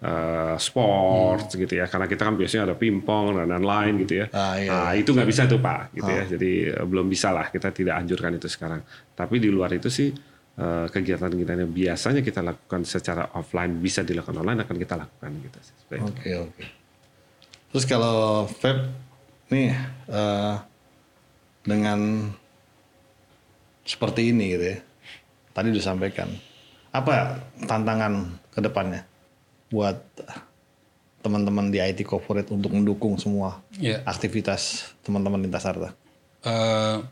[0.04, 1.58] uh, sport hmm.
[1.66, 4.92] gitu ya karena kita kan biasanya ada pingpong dan lain-lain gitu ya ah, iya, nah,
[4.96, 6.26] itu nggak bisa tuh pak gitu ya ah.
[6.28, 8.80] jadi uh, belum bisa lah kita tidak anjurkan itu sekarang
[9.16, 10.08] tapi di luar itu sih
[10.60, 15.30] uh, kegiatan kita yang biasanya kita lakukan secara offline bisa dilakukan online akan kita lakukan
[15.44, 16.79] gitu oke oke okay, okay.
[17.70, 18.90] Terus kalau Feb
[19.50, 19.74] nih
[20.10, 20.62] uh,
[21.66, 22.30] dengan
[23.86, 24.78] seperti ini gitu ya
[25.50, 26.30] tadi disampaikan
[26.90, 29.06] apa tantangan ke depannya
[29.70, 29.98] buat
[31.20, 34.00] teman-teman di IT corporate untuk mendukung semua yeah.
[34.08, 35.92] aktivitas teman-teman lintas harta?
[36.40, 37.04] Uh,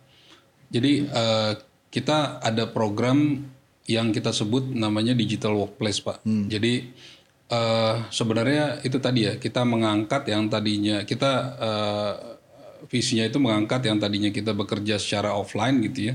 [0.72, 1.52] jadi uh,
[1.92, 3.44] kita ada program
[3.88, 6.20] yang kita sebut namanya digital workplace pak.
[6.24, 6.48] Hmm.
[6.48, 6.92] Jadi
[7.52, 12.14] uh, sebenarnya itu tadi ya kita mengangkat yang tadinya kita uh,
[12.86, 16.14] visinya itu mengangkat yang tadinya kita bekerja secara offline gitu ya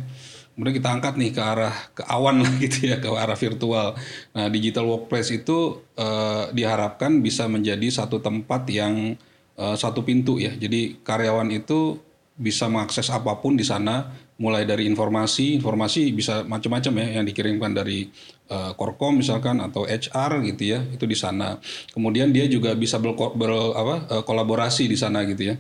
[0.54, 3.98] kemudian kita angkat nih ke arah ke awan lah gitu ya ke arah virtual.
[4.38, 9.18] Nah digital workplace itu uh, diharapkan bisa menjadi satu tempat yang
[9.58, 10.54] uh, satu pintu ya.
[10.54, 11.98] Jadi karyawan itu
[12.34, 14.10] bisa mengakses apa pun di sana,
[14.42, 18.10] mulai dari informasi, informasi bisa macam-macam ya yang dikirimkan dari
[18.52, 21.58] Korkom misalkan atau HR gitu ya, itu di sana.
[21.90, 25.56] Kemudian dia juga bisa ber, ber apa, uh, kolaborasi di sana gitu ya.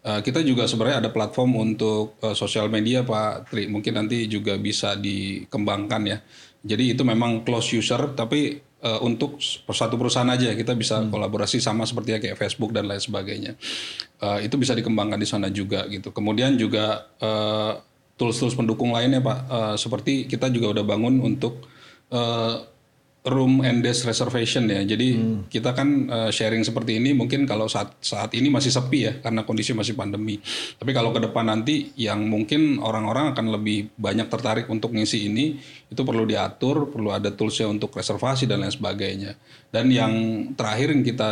[0.00, 3.68] Uh, kita juga sebenarnya ada platform untuk uh, sosial media Pak Tri.
[3.68, 6.18] Mungkin nanti juga bisa dikembangkan ya.
[6.64, 11.10] Jadi itu memang close user, tapi uh, untuk satu perusahaan aja kita bisa hmm.
[11.10, 13.52] kolaborasi sama seperti kayak Facebook dan lain sebagainya.
[14.18, 16.14] Uh, itu bisa dikembangkan di sana juga gitu.
[16.14, 17.78] Kemudian juga uh,
[18.18, 21.70] tools-tools pendukung lainnya Pak, uh, seperti kita juga udah bangun untuk
[22.12, 22.64] uh,
[23.28, 24.80] room and desk reservation ya.
[24.82, 25.52] Jadi hmm.
[25.52, 29.44] kita kan uh, sharing seperti ini mungkin kalau saat saat ini masih sepi ya karena
[29.44, 30.40] kondisi masih pandemi.
[30.80, 35.60] Tapi kalau ke depan nanti yang mungkin orang-orang akan lebih banyak tertarik untuk ngisi ini
[35.88, 39.36] itu perlu diatur, perlu ada toolsnya untuk reservasi dan lain sebagainya.
[39.68, 40.12] Dan yang
[40.56, 41.28] terakhir yang kita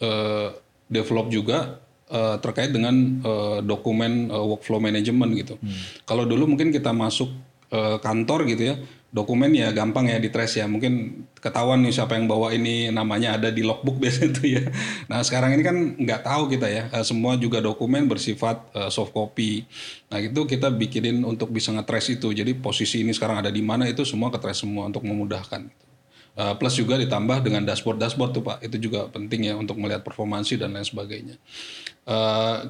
[0.00, 0.48] uh,
[0.88, 5.54] develop juga uh, terkait dengan uh, dokumen uh, workflow management gitu.
[5.60, 5.76] Hmm.
[6.08, 7.28] Kalau dulu mungkin kita masuk
[7.74, 8.76] uh, kantor gitu ya
[9.16, 10.68] dokumen ya gampang ya di trace ya.
[10.68, 14.62] Mungkin ketahuan nih siapa yang bawa ini namanya ada di logbook biasanya itu ya.
[15.08, 16.92] Nah sekarang ini kan nggak tahu kita ya.
[16.92, 19.64] Eh, semua juga dokumen bersifat uh, soft copy.
[20.12, 22.28] Nah itu kita bikinin untuk bisa ngetrace itu.
[22.36, 25.64] Jadi posisi ini sekarang ada di mana itu semua ke trace semua untuk memudahkan.
[26.36, 28.60] Uh, plus juga ditambah dengan dashboard dashboard tuh pak.
[28.60, 31.40] Itu juga penting ya untuk melihat performansi dan lain sebagainya.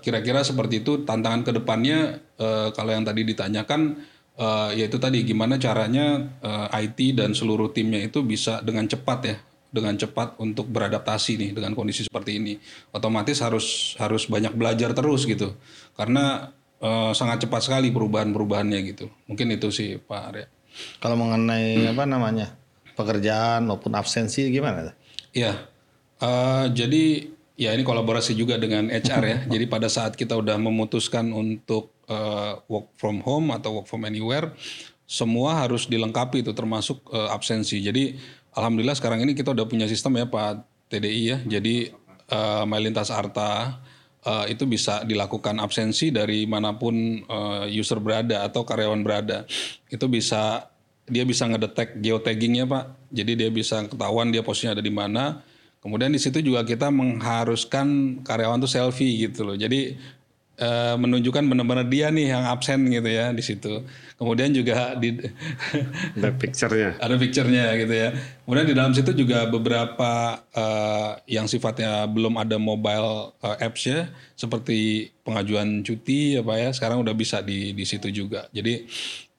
[0.00, 2.24] Kira-kira seperti itu tantangan ke depannya
[2.72, 4.00] kalau yang tadi ditanyakan
[4.40, 9.20] uh, yaitu tadi gimana caranya uh, eh, IT dan seluruh timnya itu bisa dengan cepat
[9.24, 12.56] ya dengan cepat untuk beradaptasi nih dengan kondisi seperti ini.
[12.96, 15.52] Otomatis harus harus banyak belajar terus gitu.
[15.92, 16.48] Karena
[16.80, 19.12] uh, sangat cepat sekali perubahan-perubahannya gitu.
[19.28, 20.46] Mungkin itu sih Pak Arya.
[21.00, 21.92] Kalau mengenai hmm.
[21.92, 22.46] apa namanya
[22.96, 24.96] pekerjaan maupun absensi gimana?
[25.36, 25.68] Iya.
[26.16, 29.38] Uh, jadi ya ini kolaborasi juga dengan HR ya.
[29.52, 34.54] Jadi pada saat kita udah memutuskan untuk uh, work from home atau work from anywhere
[35.06, 37.78] semua harus dilengkapi itu termasuk uh, absensi.
[37.78, 38.18] Jadi
[38.58, 41.38] alhamdulillah sekarang ini kita udah punya sistem ya Pak TDI ya.
[41.46, 41.94] Jadi
[42.34, 43.78] uh, Lintas Arta
[44.26, 49.46] uh, itu bisa dilakukan absensi dari mana pun uh, user berada atau karyawan berada.
[49.86, 50.74] Itu bisa
[51.06, 53.14] dia bisa ngedetek geotaggingnya Pak.
[53.14, 55.38] Jadi dia bisa ketahuan dia posisinya ada di mana.
[55.78, 59.54] Kemudian di situ juga kita mengharuskan karyawan tuh selfie gitu loh.
[59.54, 59.94] Jadi
[60.60, 63.84] uh, menunjukkan benar-benar dia nih yang absen gitu ya di situ.
[64.16, 65.16] Kemudian juga di
[66.16, 66.96] ada picture-nya.
[67.00, 68.08] Ada picture-nya gitu ya.
[68.44, 74.08] Kemudian di dalam situ juga beberapa uh, yang sifatnya belum ada mobile uh, apps ya
[74.36, 78.48] seperti pengajuan cuti apa ya sekarang udah bisa di di situ juga.
[78.52, 78.88] Jadi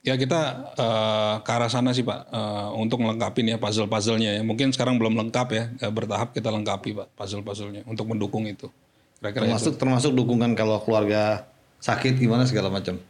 [0.05, 4.41] ya kita uh, ke arah sana sih Pak uh, untuk melengkapi ya puzzle-puzzlenya ya.
[4.45, 8.71] Mungkin sekarang belum lengkap ya, bertahap kita lengkapi Pak puzzle-puzzlenya untuk mendukung itu.
[9.17, 9.79] Kira-kira termasuk itu.
[9.81, 11.49] termasuk dukungan kalau keluarga
[11.81, 13.01] sakit gimana segala macam.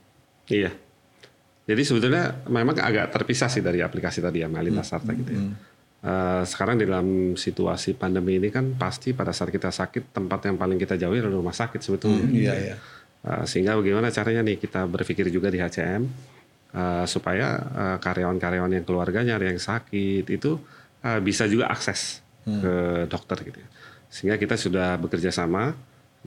[0.47, 0.71] Iya.
[1.67, 4.47] Jadi sebetulnya memang agak terpisah sih dari aplikasi tadi ya
[4.87, 5.19] Sarta hmm.
[5.19, 5.43] gitu ya.
[5.43, 5.55] Hmm.
[5.97, 10.55] Uh, sekarang di dalam situasi pandemi ini kan pasti pada saat kita sakit tempat yang
[10.55, 12.23] paling kita jauhi adalah rumah sakit sebetulnya.
[12.23, 12.75] Hmm, iya iya.
[13.27, 16.07] Uh, sehingga bagaimana caranya nih kita berpikir juga di HCM
[16.71, 20.55] uh, supaya uh, karyawan-karyawan yang keluarganya ada yang sakit itu
[21.03, 22.61] uh, bisa juga akses hmm.
[22.63, 22.73] ke
[23.11, 23.67] dokter gitu ya.
[24.07, 25.75] Sehingga kita sudah bekerja sama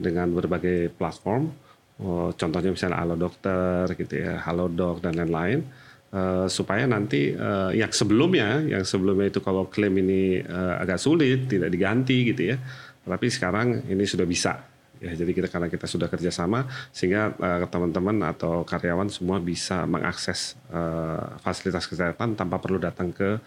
[0.01, 1.53] dengan berbagai platform.
[2.01, 5.61] Oh, contohnya misalnya Halo Dokter gitu ya, Halo Dok dan lain-lain.
[6.11, 11.47] Uh, supaya nanti uh, yang sebelumnya, yang sebelumnya itu kalau klaim ini uh, agak sulit,
[11.47, 12.59] tidak diganti gitu ya.
[13.07, 14.59] Tapi sekarang ini sudah bisa.
[14.99, 17.33] Ya, jadi kita karena kita sudah kerjasama sehingga
[17.73, 20.53] teman-teman atau karyawan semua bisa mengakses
[21.41, 23.41] fasilitas kesehatan tanpa perlu datang ke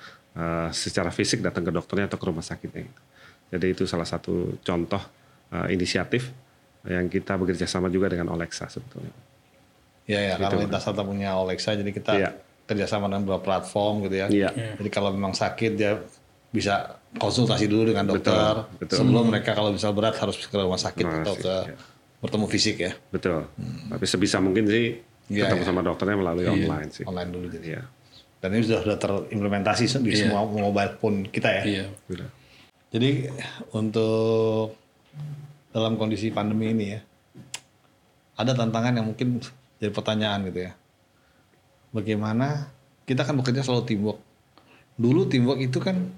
[0.75, 2.91] secara fisik datang ke dokternya atau ke rumah sakitnya.
[2.91, 3.03] Gitu.
[3.55, 4.99] Jadi itu salah satu contoh
[5.71, 6.35] inisiatif
[6.85, 9.15] yang kita bekerja sama juga dengan Alexa sebetulnya.
[10.05, 10.43] Iya ya, gitu.
[10.45, 12.31] karena Lintas punya Alexa, jadi kita ya.
[12.69, 14.27] kerjasama dengan beberapa platform gitu ya.
[14.29, 14.51] Iya.
[14.77, 15.97] Jadi kalau memang sakit dia
[16.55, 18.97] bisa konsultasi dulu dengan dokter betul, betul.
[19.03, 21.77] sebelum mereka kalau bisa berat harus ke rumah sakit nah, atau ke ya.
[22.23, 22.93] bertemu fisik ya.
[23.11, 23.49] Betul.
[23.59, 23.91] Hmm.
[23.91, 25.03] Tapi sebisa mungkin sih
[25.35, 25.67] ya, ketemu ya.
[25.67, 26.53] sama dokternya melalui iya.
[26.55, 27.05] online sih.
[27.09, 27.69] Online dulu jadi.
[27.81, 27.83] Ya.
[28.39, 30.29] Dan ini sudah sudah terimplementasi di iya.
[30.29, 31.63] semua mobile phone kita ya.
[31.65, 31.85] Iya.
[32.95, 33.11] Jadi
[33.75, 34.79] untuk
[35.75, 37.01] dalam kondisi pandemi ini ya
[38.39, 39.43] ada tantangan yang mungkin
[39.83, 40.73] jadi pertanyaan gitu ya
[41.91, 42.71] bagaimana
[43.03, 44.21] kita kan bekerja selalu teamwork
[44.95, 46.15] dulu teamwork itu kan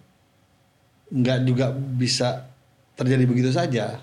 [1.09, 2.45] nggak juga bisa
[3.01, 3.97] terjadi begitu saja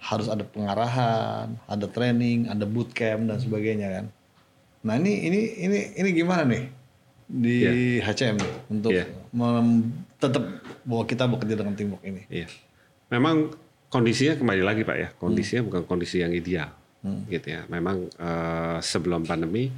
[0.00, 4.04] harus ada pengarahan ada training ada bootcamp dan sebagainya kan
[4.84, 6.64] nah ini ini ini ini gimana nih
[7.30, 8.02] di yeah.
[8.02, 9.06] HCM nih, untuk yeah.
[10.18, 10.42] tetap
[10.82, 12.50] bahwa kita bekerja dengan teamwork ini yeah.
[13.08, 13.54] memang
[13.90, 15.68] kondisinya kembali lagi pak ya kondisinya hmm.
[15.68, 16.70] bukan kondisi yang ideal
[17.02, 17.26] hmm.
[17.26, 19.68] gitu ya memang uh, sebelum pandemi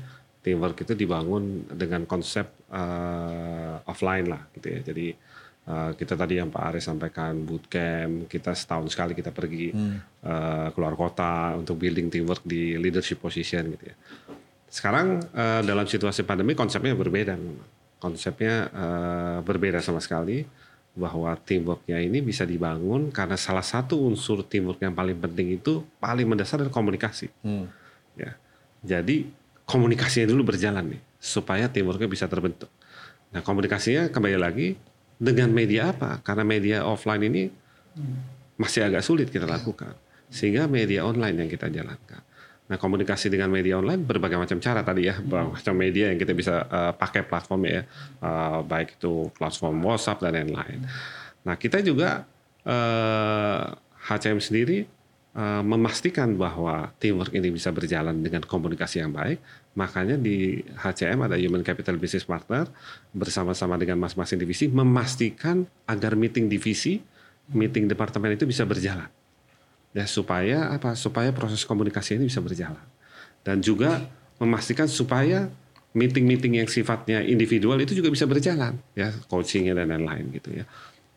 [0.45, 5.07] teamwork itu dibangun dengan konsep uh, offline lah gitu ya jadi
[5.71, 9.97] uh, kita tadi yang Pak Aris sampaikan bootcamp kita setahun sekali kita pergi hmm.
[10.29, 13.97] uh, keluar kota untuk building teamwork di leadership position gitu ya
[14.69, 20.43] sekarang uh, dalam situasi pandemi konsepnya berbeda memang konsepnya uh, berbeda sama sekali
[20.93, 26.29] bahwa teamworknya ini bisa dibangun karena salah satu unsur teamwork yang paling penting itu paling
[26.29, 27.33] mendasar adalah komunikasi.
[27.41, 27.65] Hmm.
[28.13, 28.37] Ya,
[28.85, 29.25] jadi
[29.65, 32.69] komunikasinya dulu berjalan nih supaya teamworknya bisa terbentuk.
[33.33, 34.77] Nah komunikasinya kembali lagi
[35.17, 36.21] dengan media apa?
[36.21, 37.49] Karena media offline ini
[38.61, 39.97] masih agak sulit kita lakukan,
[40.29, 42.21] sehingga media online yang kita jalankan.
[42.71, 46.33] Nah, komunikasi dengan media online berbagai macam cara tadi ya, berbagai macam media yang kita
[46.33, 47.83] bisa uh, pakai platform ya,
[48.23, 50.87] uh, baik itu platform WhatsApp dan lain-lain.
[51.43, 52.23] Nah, kita juga
[52.63, 53.67] uh,
[54.07, 54.87] HCM sendiri
[55.35, 59.43] uh, memastikan bahwa teamwork ini bisa berjalan dengan komunikasi yang baik.
[59.75, 62.71] Makanya di HCM ada Human Capital Business Partner
[63.11, 67.03] bersama-sama dengan masing-masing divisi memastikan agar meeting divisi,
[67.51, 69.11] meeting departemen itu bisa berjalan
[69.93, 70.97] ya supaya apa?
[70.97, 72.83] Supaya proses komunikasi ini bisa berjalan.
[73.45, 74.05] Dan juga
[74.41, 75.49] memastikan supaya
[75.93, 80.65] meeting-meeting yang sifatnya individual itu juga bisa berjalan ya coachingnya dan lain-lain gitu ya.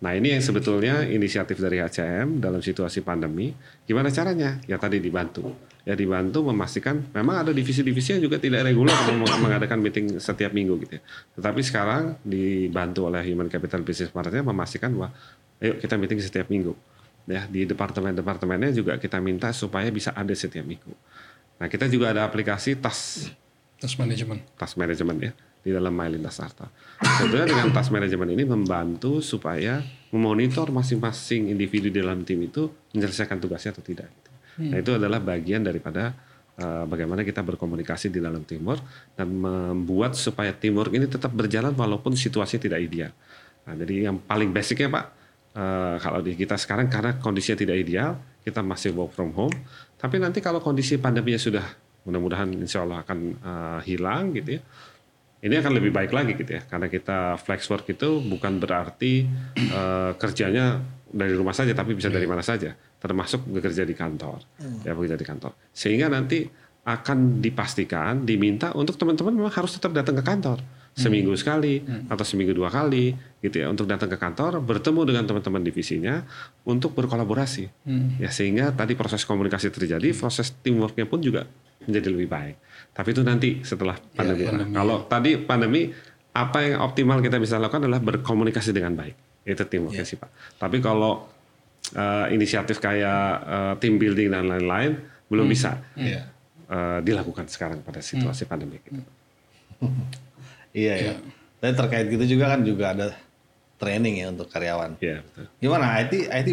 [0.04, 3.56] Nah ini yang sebetulnya inisiatif dari HCM dalam situasi pandemi.
[3.88, 4.60] Gimana caranya?
[4.68, 5.56] Ya tadi dibantu.
[5.88, 8.92] Ya dibantu memastikan memang ada divisi-divisi yang juga tidak reguler
[9.40, 11.02] mengadakan meeting setiap minggu gitu ya.
[11.40, 15.16] Tetapi sekarang dibantu oleh Human Capital Business Partner memastikan bahwa
[15.64, 16.76] ayo kita meeting setiap minggu
[17.26, 20.94] ya di departemen-departemennya juga kita minta supaya bisa ada setiap minggu.
[21.58, 23.30] Nah kita juga ada aplikasi tas
[23.76, 25.32] tas manajemen tas manajemen ya
[25.66, 26.70] di dalam MyLintas Arta.
[27.02, 29.82] Sebetulnya dengan tas manajemen ini membantu supaya
[30.14, 34.06] memonitor masing-masing individu di dalam tim itu menyelesaikan tugasnya atau tidak.
[34.62, 34.70] Hmm.
[34.70, 36.14] Nah itu adalah bagian daripada
[36.62, 38.86] uh, bagaimana kita berkomunikasi di dalam teamwork
[39.18, 43.10] dan membuat supaya teamwork ini tetap berjalan walaupun situasi tidak ideal.
[43.66, 45.25] Nah jadi yang paling basicnya Pak
[45.56, 49.56] uh, kalau di kita sekarang karena kondisinya tidak ideal, kita masih work from home.
[49.96, 51.66] Tapi nanti kalau kondisi pandeminya sudah
[52.06, 54.62] mudah-mudahan insya Allah akan uh, hilang gitu ya,
[55.42, 56.62] ini akan lebih baik lagi gitu ya.
[56.68, 59.26] Karena kita flex work itu bukan berarti
[59.74, 64.84] uh, kerjanya dari rumah saja, tapi bisa dari mana saja, termasuk bekerja di kantor, hmm.
[64.84, 65.56] ya bekerja di kantor.
[65.72, 66.44] Sehingga nanti
[66.86, 70.62] akan dipastikan, diminta untuk teman-teman memang harus tetap datang ke kantor
[70.96, 71.40] seminggu hmm.
[71.40, 72.08] sekali hmm.
[72.08, 73.12] atau seminggu dua kali
[73.44, 76.24] gitu ya untuk datang ke kantor bertemu dengan teman-teman divisinya
[76.64, 78.24] untuk berkolaborasi hmm.
[78.24, 81.44] ya sehingga tadi proses komunikasi terjadi proses teamworknya pun juga
[81.84, 82.56] menjadi lebih baik
[82.96, 84.72] tapi itu nanti setelah ya, pandemi, ya, pandemi.
[84.72, 85.82] kalau tadi pandemi
[86.32, 90.10] apa yang optimal kita bisa lakukan adalah berkomunikasi dengan baik itu teamworknya ya.
[90.10, 91.28] sih pak tapi kalau
[91.92, 94.96] uh, inisiatif kayak uh, team building dan lain-lain
[95.28, 95.54] belum hmm.
[95.54, 96.08] bisa hmm.
[96.72, 98.50] uh, dilakukan sekarang pada situasi hmm.
[98.50, 99.04] pandemi gitu.
[100.76, 101.06] Iya ya.
[101.08, 101.16] ya.
[101.64, 103.08] Dan terkait gitu juga kan juga ada
[103.80, 105.00] training ya untuk karyawan.
[105.00, 105.46] Iya betul.
[105.64, 106.50] Gimana IT IT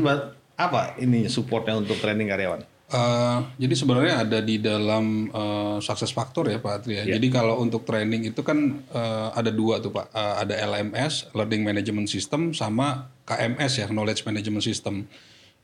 [0.55, 2.62] apa ini supportnya untuk training karyawan?
[2.93, 7.09] Uh, jadi sebenarnya ada di dalam uh, success factor ya Pak Atri ya.
[7.09, 7.16] Yeah.
[7.16, 10.12] Jadi kalau untuk training itu kan uh, ada dua tuh Pak.
[10.12, 15.09] Uh, ada LMS (Learning Management System) sama KMS ya (Knowledge Management System).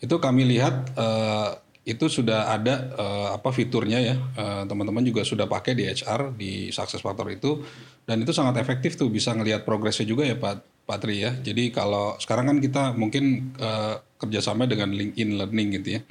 [0.01, 4.17] Itu kami lihat uh, itu sudah ada uh, apa fiturnya ya.
[4.69, 7.65] Teman-teman uh, juga sudah pakai di HR di success factor itu
[8.05, 11.33] dan itu sangat efektif tuh bisa ngelihat progresnya juga ya Pak Patri ya.
[11.33, 16.03] Jadi kalau sekarang kan kita mungkin uh, kerjasama dengan LinkedIn Learning gitu ya.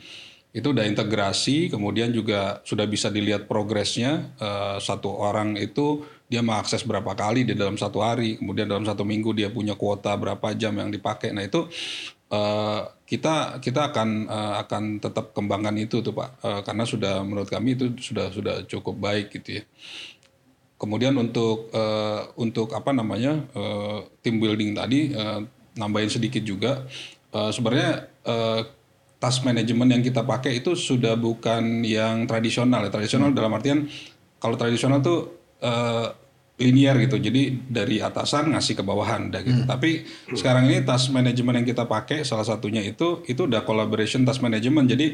[0.50, 4.34] Itu udah integrasi, kemudian juga sudah bisa dilihat progresnya.
[4.42, 9.06] Uh, satu orang itu dia mengakses berapa kali di dalam satu hari, kemudian dalam satu
[9.06, 11.30] minggu dia punya kuota berapa jam yang dipakai.
[11.30, 11.70] Nah itu
[12.32, 17.48] uh, kita kita akan uh, akan tetap kembangkan itu tuh Pak, uh, karena sudah menurut
[17.48, 19.64] kami itu sudah sudah cukup baik gitu ya.
[20.78, 25.42] Kemudian untuk uh, untuk apa namanya uh, team building tadi uh,
[25.78, 26.86] nambahin sedikit juga
[27.34, 28.62] uh, sebenarnya uh,
[29.18, 33.38] task management yang kita pakai itu sudah bukan yang tradisional ya tradisional hmm.
[33.38, 33.80] dalam artian
[34.38, 35.34] kalau tradisional tuh
[35.66, 36.14] uh,
[36.58, 39.70] linear gitu jadi dari atasan ngasih ke bawahan dah gitu hmm.
[39.70, 40.01] tapi
[40.34, 44.89] sekarang ini task management yang kita pakai salah satunya itu itu udah collaboration task management
[44.89, 45.08] jadi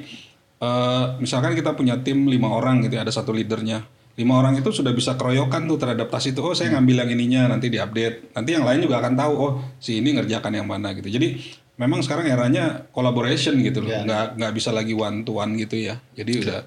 [0.64, 3.84] uh, misalkan kita punya tim lima orang gitu ada satu leadernya
[4.14, 6.76] lima orang itu sudah bisa keroyokan tuh terhadap tas itu oh saya hmm.
[6.80, 9.52] ngambil yang ininya nanti diupdate nanti yang lain juga akan tahu oh
[9.84, 11.44] si ini ngerjakan yang mana gitu jadi
[11.76, 14.06] memang sekarang eranya collaboration gitu loh yeah.
[14.06, 16.44] nggak nggak bisa lagi one to one gitu ya jadi yeah.
[16.46, 16.60] udah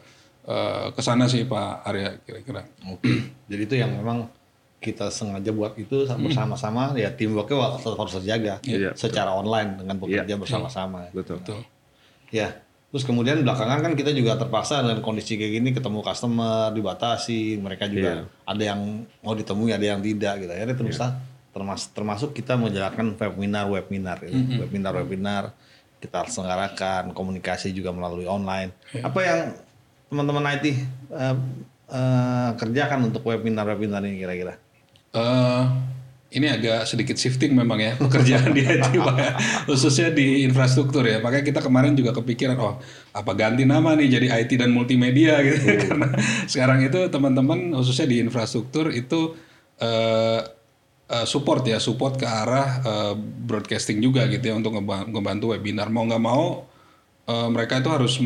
[0.51, 3.17] uh, ke sana sih Pak Arya kira-kira oke okay.
[3.47, 4.27] jadi itu yang memang
[4.77, 6.21] kita sengaja buat itu hmm.
[6.21, 9.43] bersama-sama ya teamworknya harus terjaga yeah, secara betul.
[9.49, 10.41] online dengan bekerja yeah.
[10.41, 11.61] bersama-sama betul betul
[12.31, 12.67] ya
[12.97, 17.91] Terus kemudian belakangan kan kita juga terpaksa dengan kondisi kayak gini ketemu customer dibatasi, mereka
[17.91, 18.49] juga yeah.
[18.49, 20.53] ada yang mau ditemui, ada yang tidak gitu.
[20.55, 21.13] Akhirnya terus yeah.
[21.51, 24.39] termasuk termasuk kita menjalankan webinar webinar gitu.
[24.39, 24.61] mm-hmm.
[24.65, 25.45] webinar webinar
[26.01, 28.73] kita selenggarakan komunikasi juga melalui online.
[28.97, 29.13] Yeah.
[29.13, 29.41] Apa yang
[30.09, 30.67] teman-teman IT
[31.13, 31.37] uh,
[31.91, 34.57] uh, kerjakan untuk webinar webinar ini kira-kira?
[35.17, 35.65] Uh,
[36.37, 39.33] ini agak sedikit shifting memang ya pekerjaan di IT Pak ya.
[39.65, 41.23] khususnya di infrastruktur ya.
[41.25, 42.77] Makanya kita kemarin juga kepikiran oh
[43.17, 45.79] apa ganti nama nih jadi IT dan multimedia gitu ya.
[45.89, 46.09] karena
[46.45, 49.33] sekarang itu teman-teman khususnya di infrastruktur itu
[49.81, 50.41] uh,
[51.09, 56.05] uh, support ya support ke arah uh, broadcasting juga gitu ya untuk ngebantu webinar mau
[56.05, 56.69] nggak mau
[57.31, 58.19] uh, mereka itu harus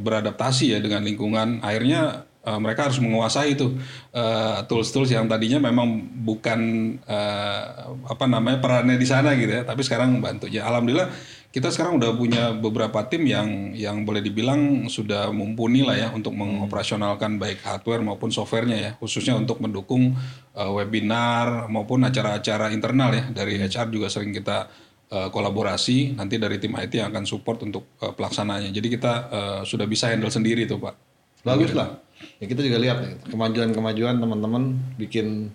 [0.00, 3.74] beradaptasi ya dengan lingkungan akhirnya uh, mereka harus menguasai itu
[4.14, 6.60] uh, tools-tools yang tadinya memang bukan
[7.06, 10.50] uh, apa namanya perannya di sana gitu ya, tapi sekarang membantu.
[10.50, 11.10] Ya alhamdulillah
[11.52, 16.32] kita sekarang udah punya beberapa tim yang yang boleh dibilang sudah mumpuni lah ya untuk
[16.32, 20.16] mengoperasionalkan baik hardware maupun softwarenya ya, khususnya untuk mendukung
[20.56, 24.66] uh, webinar maupun acara-acara internal ya dari HR juga sering kita
[25.12, 26.16] uh, kolaborasi.
[26.16, 28.72] Nanti dari tim IT yang akan support untuk uh, pelaksanaannya.
[28.72, 30.96] Jadi kita uh, sudah bisa handle sendiri tuh pak.
[31.42, 32.98] Bagus lah ya kita juga lihat
[33.30, 35.52] kemajuan-kemajuan teman-teman bikin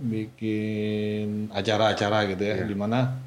[0.00, 2.68] bikin acara-acara gitu ya, yeah.
[2.68, 3.20] di mana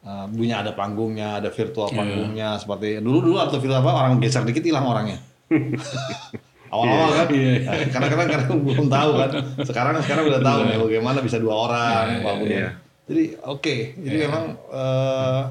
[0.00, 1.96] uh, punya ada panggungnya, ada virtual iya.
[2.00, 2.60] panggungnya yeah.
[2.60, 5.20] seperti dulu dulu atau virtual apa orang geser dikit hilang orangnya.
[6.74, 7.18] Awal-awal yeah.
[7.20, 7.58] kan, yeah.
[7.60, 9.30] Nah, karena kadang kadang belum tahu kan.
[9.62, 12.72] Sekarang sekarang udah tahu nih bagaimana bisa dua orang, yeah, yeah, yeah.
[13.04, 13.78] Jadi oke, okay.
[14.00, 14.24] jadi yeah.
[14.32, 15.42] memang uh,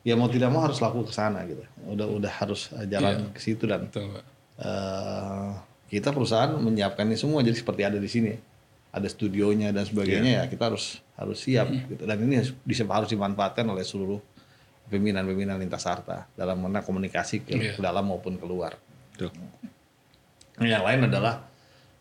[0.00, 1.60] ya mau tidak mau harus laku ke sana gitu.
[1.84, 3.32] Udah udah harus jalan yeah.
[3.36, 4.24] ke situ dan Betul,
[4.64, 5.52] uh,
[5.88, 8.32] kita perusahaan menyiapkan ini semua jadi seperti ada di sini
[8.92, 10.44] ada studionya dan sebagainya yeah.
[10.44, 11.96] ya kita harus harus siap mm.
[11.96, 14.20] gitu dan ini bisa harus dimanfaatkan oleh seluruh
[14.88, 17.74] pimpinan-pimpinan lintas harta dalam mana komunikasi ke, yeah.
[17.76, 18.76] ke dalam maupun keluar.
[19.20, 19.28] Tuh.
[20.64, 21.44] Yang lain adalah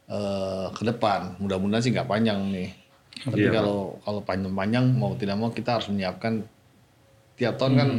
[0.08, 2.70] uh, ke depan mudah-mudahan sih nggak panjang nih
[3.28, 3.54] tapi yeah.
[3.54, 6.46] kalau kalau panjang-panjang mau tidak mau kita harus menyiapkan
[7.38, 7.80] tiap tahun mm.
[7.80, 7.90] kan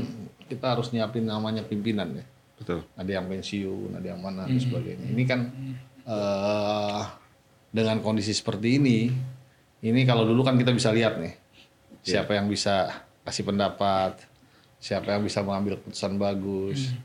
[0.49, 2.25] kita harus nyiapin namanya pimpinan ya
[2.59, 2.83] Betul.
[2.99, 4.65] Ada yang pensiun, ada yang mana dan hmm.
[4.67, 5.07] sebagainya.
[5.15, 5.41] Ini kan
[6.05, 7.03] uh,
[7.71, 9.15] dengan kondisi seperti ini,
[9.85, 11.35] ini kalau dulu kan kita bisa lihat nih
[12.03, 12.19] yeah.
[12.19, 14.19] siapa yang bisa kasih pendapat,
[14.83, 17.01] siapa yang bisa mengambil keputusan bagus, hmm.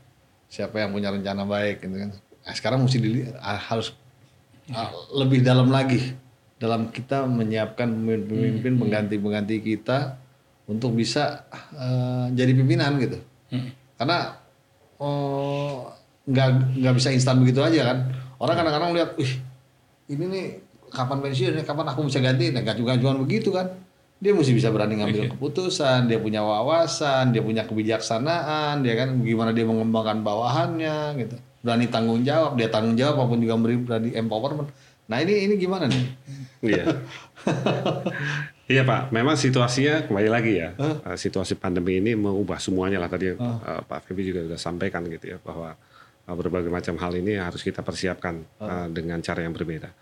[0.50, 2.10] siapa yang punya rencana baik, gitu kan.
[2.44, 3.94] Nah, sekarang mesti dilihat, ah, harus
[4.72, 6.16] uh, lebih dalam lagi
[6.58, 8.80] dalam kita menyiapkan pemimpin hmm.
[8.80, 10.16] pengganti-pengganti kita
[10.64, 11.44] untuk bisa
[11.76, 13.18] uh, jadi pimpinan gitu.
[13.52, 13.68] Hmm.
[14.00, 14.43] Karena
[14.98, 15.90] oh
[16.24, 17.98] nggak nggak bisa instan begitu aja kan?
[18.40, 19.32] Orang kadang-kadang lihat ih
[20.10, 20.46] ini nih
[20.92, 22.52] kapan pensiun kapan aku bisa ganti?
[22.52, 23.72] Nah gak juga jualan begitu kan?
[24.22, 29.52] Dia mesti bisa berani ngambil keputusan dia punya wawasan dia punya kebijaksanaan dia kan gimana
[29.52, 31.36] dia mengembangkan bawahannya gitu.
[31.64, 34.70] Berani tanggung jawab dia tanggung jawab maupun juga berani empowerment.
[35.10, 36.04] Nah ini ini gimana nih?
[36.64, 36.84] Iya
[38.64, 41.04] Iya Pak, memang situasinya kembali lagi ya, huh?
[41.12, 43.36] Eh, situasi pandemi ini mengubah semuanya lah tadi huh?
[43.36, 45.76] uh, eh, Pak Febi juga sudah sampaikan gitu ya bahwa
[46.24, 48.64] uh, berbagai macam hal ini harus kita persiapkan huh?
[48.64, 49.92] uh, dengan cara yang berbeda.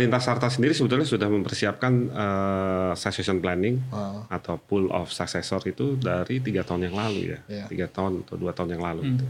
[0.00, 4.24] Lintas Sarta sendiri sebetulnya sudah mempersiapkan uh, succession planning uh.
[4.32, 7.68] atau pool of successor itu dari tiga tahun yang lalu ya, yeah.
[7.68, 9.04] tiga tahun atau dua tahun yang lalu.
[9.04, 9.10] Hmm.
[9.20, 9.26] Gitu.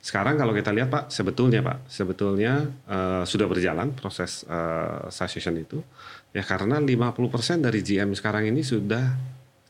[0.00, 5.78] Sekarang kalau kita lihat Pak, sebetulnya Pak, sebetulnya uh, sudah berjalan proses uh, succession itu
[6.30, 9.18] Ya karena 50% dari GM sekarang ini sudah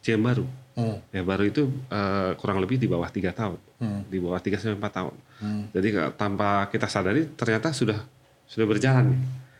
[0.04, 0.46] GM baru.
[0.76, 0.96] Hmm.
[1.12, 4.00] Ya baru itu uh, kurang lebih di bawah tiga tahun, hmm.
[4.08, 5.14] di bawah tiga sampai empat tahun.
[5.40, 5.64] Hmm.
[5.72, 7.98] Jadi tanpa kita sadari ternyata sudah
[8.48, 9.16] sudah berjalan.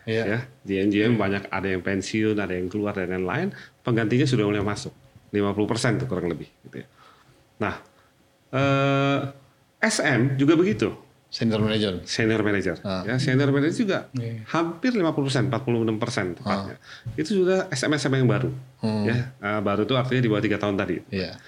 [0.09, 0.26] Yeah.
[0.26, 1.20] Ya GM GM hmm.
[1.20, 3.53] banyak ada yang pensiun, ada yang keluar dan lain-lain.
[3.84, 4.92] Penggantinya sudah mulai masuk,
[5.34, 6.48] 50% tuh kurang lebih.
[6.68, 6.86] Gitu ya.
[7.61, 7.74] Nah
[8.55, 9.18] uh,
[9.80, 10.94] eh, SM juga begitu.
[11.31, 12.03] Senior manager.
[12.03, 12.76] Senior manager.
[12.83, 13.07] Ah.
[13.07, 14.43] Ya, senior manager juga yeah.
[14.51, 16.76] hampir 50 persen, 46 persen tepatnya.
[16.76, 17.14] Ah.
[17.14, 18.51] Itu sudah SMS yang baru.
[18.83, 19.07] Hmm.
[19.07, 20.99] Ya, uh, baru itu artinya di bawah tiga tahun tadi.
[21.14, 21.39] Yeah.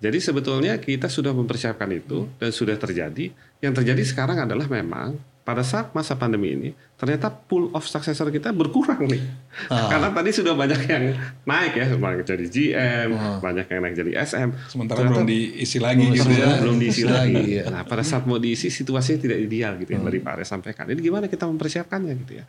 [0.00, 3.32] Jadi sebetulnya kita sudah mempersiapkan itu dan sudah terjadi.
[3.64, 6.70] Yang terjadi sekarang adalah memang pada saat masa pandemi ini
[7.00, 9.24] ternyata pool of successor kita berkurang nih.
[9.72, 9.88] Ah.
[9.92, 11.04] Karena tadi sudah banyak yang
[11.48, 13.40] naik ya, banyak jadi GM, ah.
[13.40, 14.48] banyak yang naik jadi SM.
[14.68, 16.48] Sementara ternyata, belum diisi lagi belum gitu ya.
[16.60, 17.44] Belum diisi lagi.
[17.56, 17.64] Ya.
[17.72, 20.08] Nah, pada saat mau diisi situasinya tidak ideal gitu ya, hmm.
[20.12, 20.84] dari Pak Arya sampaikan.
[20.92, 22.44] Ini gimana kita mempersiapkannya gitu ya.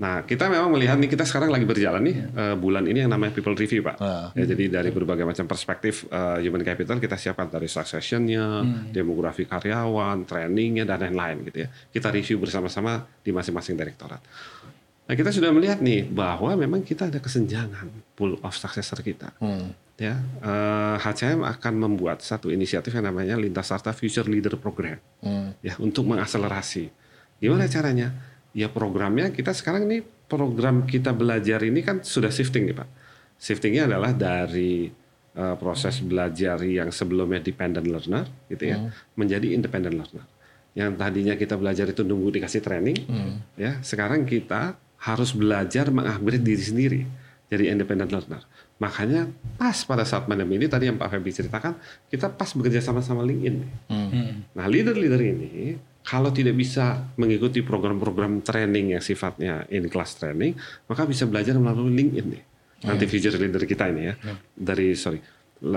[0.00, 3.36] Nah, kita memang melihat nih kita sekarang lagi berjalan nih uh, bulan ini yang namanya
[3.36, 4.00] people review, Pak.
[4.00, 8.96] Uh, ya, jadi dari berbagai macam perspektif uh, human capital kita siapkan dari successionnya, hmm.
[8.96, 11.68] demografi karyawan, trainingnya dan lain-lain gitu ya.
[11.68, 14.24] Kita review bersama-sama di masing-masing direktorat.
[15.10, 19.34] Nah, kita sudah melihat nih bahwa memang kita ada kesenjangan pool of successor kita.
[19.42, 19.74] Hmm.
[20.00, 24.96] Ya, uh, eh, HCM akan membuat satu inisiatif yang namanya Lintas Sarta Future Leader Program.
[25.20, 25.52] Hmm.
[25.66, 26.88] Ya, untuk mengakselerasi.
[27.42, 27.74] Gimana hmm.
[27.74, 28.08] caranya?
[28.56, 29.98] Ya programnya kita sekarang ini
[30.30, 32.88] program kita belajar ini kan sudah shifting nih Pak.
[33.40, 34.92] Shiftingnya adalah dari
[35.34, 39.18] uh, proses belajar yang sebelumnya dependent learner gitu ya hmm.
[39.18, 40.26] menjadi independent learner.
[40.70, 43.58] Yang tadinya kita belajar itu nunggu dikasih training, hmm.
[43.58, 47.02] ya sekarang kita harus belajar mengupgrade diri sendiri.
[47.50, 48.46] jadi independent learner.
[48.78, 49.26] Makanya
[49.58, 51.74] pas pada saat pandemi ini tadi yang Pak Feby ceritakan,
[52.06, 53.56] kita pas bekerja sama-sama LinkedIn.
[53.90, 54.46] Hmm.
[54.54, 60.56] Nah, leader-leader ini kalau tidak bisa mengikuti program-program training yang sifatnya in class training,
[60.88, 62.42] maka bisa belajar melalui LinkedIn nih.
[62.80, 64.14] Nanti future leader kita ini ya.
[64.56, 65.20] Dari sorry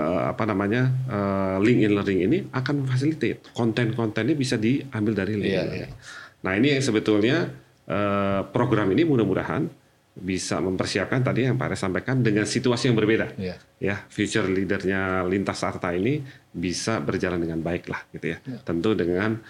[0.08, 5.52] apa namanya eh, LinkedIn Learning ini akan facilitate konten-kontennya bisa diambil dari LinkedIn.
[5.52, 5.92] Iya, Learning.
[6.40, 7.36] Nah ini yang sebetulnya
[7.84, 13.34] eh, program ini mudah-mudahan bisa mempersiapkan tadi yang Pak Ares sampaikan dengan situasi yang berbeda.
[13.34, 13.58] Iya.
[13.82, 16.22] Ya, future leadernya Lintas Arta ini
[16.54, 18.38] bisa berjalan dengan baik lah gitu ya.
[18.62, 19.42] Tentu dengan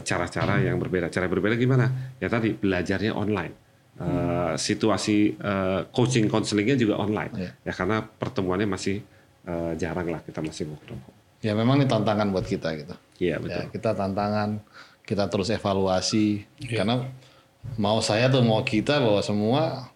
[0.00, 1.08] cara-cara yang berbeda.
[1.08, 2.16] Cara berbeda gimana?
[2.16, 3.54] Ya tadi belajarnya online.
[3.94, 7.50] Eh, situasi eh, coaching counselingnya juga online Iya.
[7.62, 8.98] ya karena pertemuannya masih
[9.46, 11.06] eh, jarang lah kita masih mau ketemu.
[11.46, 12.94] Ya memang ini tantangan buat kita gitu.
[13.22, 13.70] Iya Ya, betul.
[13.70, 14.58] kita tantangan,
[15.06, 16.42] kita terus evaluasi
[16.74, 17.06] karena
[17.78, 19.86] mau saya tuh mau kita bahwa semua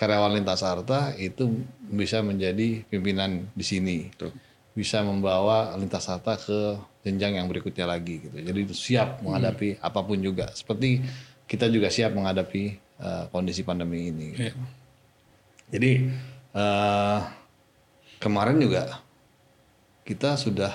[0.00, 1.52] karyawan lintas harta itu
[1.92, 4.08] bisa menjadi pimpinan di sini.
[4.16, 4.32] Betul.
[4.72, 8.36] Bisa membawa lintas harta ke jenjang yang berikutnya lagi gitu.
[8.40, 10.48] Jadi itu siap menghadapi apa pun juga.
[10.52, 11.02] Seperti
[11.44, 12.64] kita juga siap menghadapi
[13.02, 14.26] eh, kondisi pandemi ini.
[14.32, 14.42] gitu.
[14.48, 14.54] Iya.
[15.72, 15.90] Jadi
[16.56, 17.18] eh,
[18.16, 19.00] kemarin juga
[20.02, 20.72] kita sudah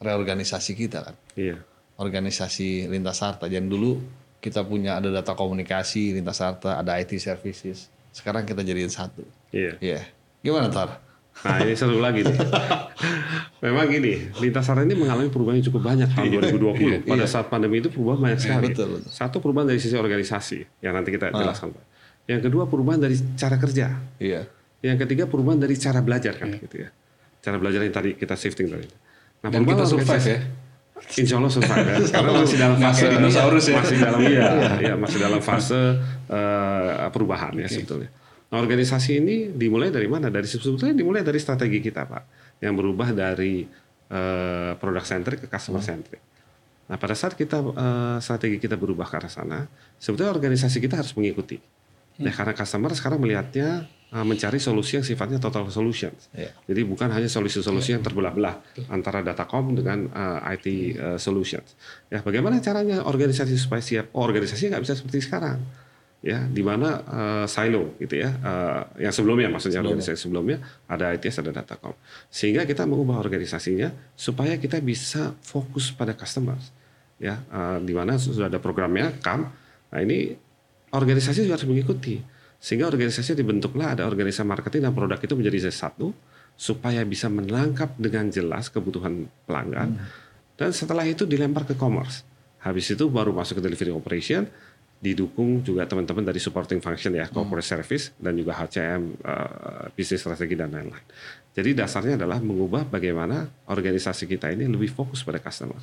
[0.00, 1.60] mereorganisasi kita kan, Iya.
[1.96, 3.46] organisasi lintas harta.
[3.46, 3.90] Yang dulu
[4.40, 7.88] kita punya ada data komunikasi lintas harta, ada IT services.
[8.10, 9.22] Sekarang kita jadiin satu.
[9.52, 9.76] Iya.
[9.78, 10.00] Iya.
[10.40, 11.10] Gimana Tar?
[11.40, 12.36] Nah ini seru lagi nih.
[13.64, 17.08] Memang gini, lintas Sarta ini mengalami perubahan yang cukup banyak tahun 2020.
[17.08, 18.72] Pada saat pandemi itu perubahan banyak sekali.
[18.72, 19.10] Iya, betul, betul.
[19.12, 21.72] Satu perubahan dari sisi organisasi yang nanti kita jelaskan.
[21.76, 21.84] Pak.
[22.28, 23.86] Yang kedua perubahan dari cara kerja.
[24.20, 24.48] Iya.
[24.80, 26.88] Yang ketiga perubahan dari cara belajar kan gitu ya.
[27.40, 28.88] Cara belajar yang tadi kita shifting tadi.
[29.44, 30.40] Nah, Dan perubahan kita survive ya.
[31.16, 31.96] Insya Allah survive ya.
[32.16, 33.76] Karena masih dalam fase dinosaurus ya.
[33.80, 35.80] masih dalam iya, ya, masih dalam fase
[36.28, 38.12] eh, perubahan ya sebetulnya.
[38.50, 40.26] Nah, organisasi ini dimulai dari mana?
[40.26, 42.22] Dari sebetulnya dimulai dari strategi kita, Pak,
[42.58, 43.62] yang berubah dari
[44.10, 46.18] eh, product centric ke customer centric.
[46.90, 49.62] Nah, pada saat kita eh, strategi kita berubah ke arah sana,
[50.02, 51.62] sebetulnya organisasi kita harus mengikuti.
[52.20, 56.26] Nah, karena customer sekarang melihatnya eh, mencari solusi yang sifatnya total solutions.
[56.34, 56.50] Iya.
[56.66, 61.78] Jadi bukan hanya solusi-solusi yang terbelah-belah antara datacom dengan eh, IT eh, solutions.
[62.10, 64.10] Ya, bagaimana caranya organisasi supaya siap?
[64.10, 65.62] Oh, organisasi nggak bisa seperti sekarang.
[66.20, 68.28] Ya, di mana eh, silo gitu ya.
[68.28, 71.96] eh, yang sebelumnya maksudnya organisasi sebelumnya ada ITS ada datacom.
[72.28, 76.76] Sehingga kita mengubah organisasinya supaya kita bisa fokus pada customers.
[77.16, 79.48] Ya, eh, di mana sudah ada programnya CAM.
[79.90, 80.36] Nah, ini
[80.92, 82.20] organisasi juga harus mengikuti.
[82.60, 86.12] Sehingga organisasi dibentuklah ada organisasi marketing dan produk itu menjadi satu
[86.60, 89.96] supaya bisa menangkap dengan jelas kebutuhan pelanggan.
[90.60, 92.20] Dan setelah itu dilempar ke commerce.
[92.60, 94.44] Habis itu baru masuk ke delivery operation,
[95.00, 100.52] didukung juga teman-teman dari supporting function ya, corporate service dan juga HCM, eh, bisnis strategi
[100.52, 101.06] dan lain-lain.
[101.56, 105.80] Jadi dasarnya adalah mengubah bagaimana organisasi kita ini lebih fokus pada customer.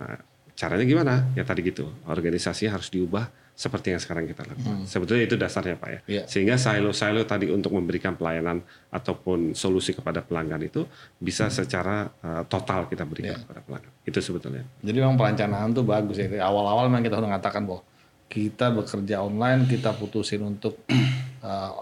[0.00, 0.18] Nah,
[0.56, 1.14] caranya gimana?
[1.36, 4.84] Ya tadi gitu, organisasi harus diubah seperti yang sekarang kita lakukan.
[4.84, 6.00] Sebetulnya itu dasarnya Pak ya.
[6.04, 6.22] Iya.
[6.28, 8.60] Sehingga silo-silo tadi untuk memberikan pelayanan
[8.92, 10.84] ataupun solusi kepada pelanggan itu
[11.20, 13.92] bisa secara eh, total kita berikan kepada pelanggan.
[14.04, 14.64] Itu sebetulnya.
[14.80, 16.28] Jadi memang perencanaan tuh bagus ya.
[16.44, 17.80] Awal-awal memang kita udah mengatakan bahwa
[18.26, 20.82] kita bekerja online, kita putusin untuk
[21.46, 21.72] uh,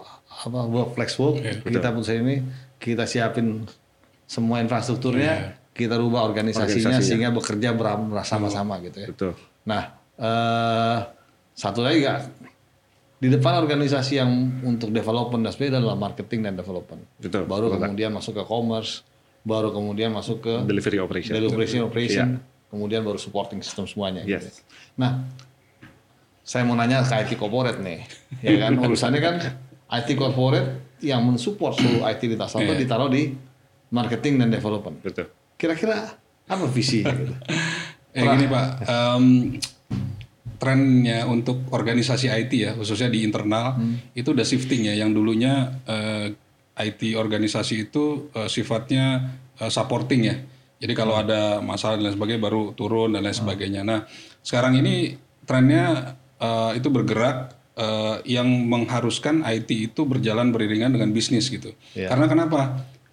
[0.45, 2.37] apa work flex work, kita putusin ini,
[2.77, 3.65] kita siapin
[4.25, 7.01] semua infrastrukturnya, kita rubah organisasinya, Organisasinya.
[7.03, 9.09] sehingga bekerja bersama-sama gitu ya.
[9.13, 9.33] Betul.
[9.65, 9.83] Nah,
[10.17, 10.99] eh,
[11.55, 12.19] satu lagi kak,
[13.21, 14.31] di depan organisasi yang
[14.65, 17.03] untuk development dan sebagainya adalah marketing dan development.
[17.17, 17.49] Betul.
[17.49, 17.81] Baru Betul.
[17.89, 19.01] kemudian masuk ke commerce,
[19.45, 21.33] baru kemudian masuk ke Delivery operation.
[21.33, 22.69] delivery operation, Iya.
[22.69, 24.25] kemudian baru supporting system semuanya.
[24.25, 24.45] Yes.
[24.51, 24.61] Gitu.
[24.99, 25.25] Nah,
[26.45, 28.05] saya mau nanya ke IT corporate nih,
[28.45, 29.37] ya kan urusannya kan
[29.89, 32.77] IT corporate yang mensupport seluruh IT di Iya.
[32.77, 33.33] ditaruh di
[33.89, 35.01] marketing dan development.
[35.01, 35.33] Betul.
[35.57, 36.13] Kira-kira
[36.45, 37.35] apa visinya gitu?
[38.15, 39.59] Eh gini Pak, em,
[40.63, 43.75] trennya untuk organisasi IT ya, khususnya di internal
[44.15, 44.95] itu udah shifting ya.
[44.95, 46.31] Yang dulunya eh,
[46.79, 50.37] IT organisasi itu eh, sifatnya eh, supporting ya.
[50.79, 53.83] Jadi kalau ada masalah dan lain sebagainya baru turun dan lain sebagainya.
[53.83, 54.07] Nah
[54.47, 56.15] sekarang ini trennya
[56.45, 61.73] eh, itu bergerak eh, yang mengharuskan IT itu berjalan beriringan dengan bisnis gitu.
[61.97, 62.13] Iya.
[62.13, 62.61] Karena kenapa?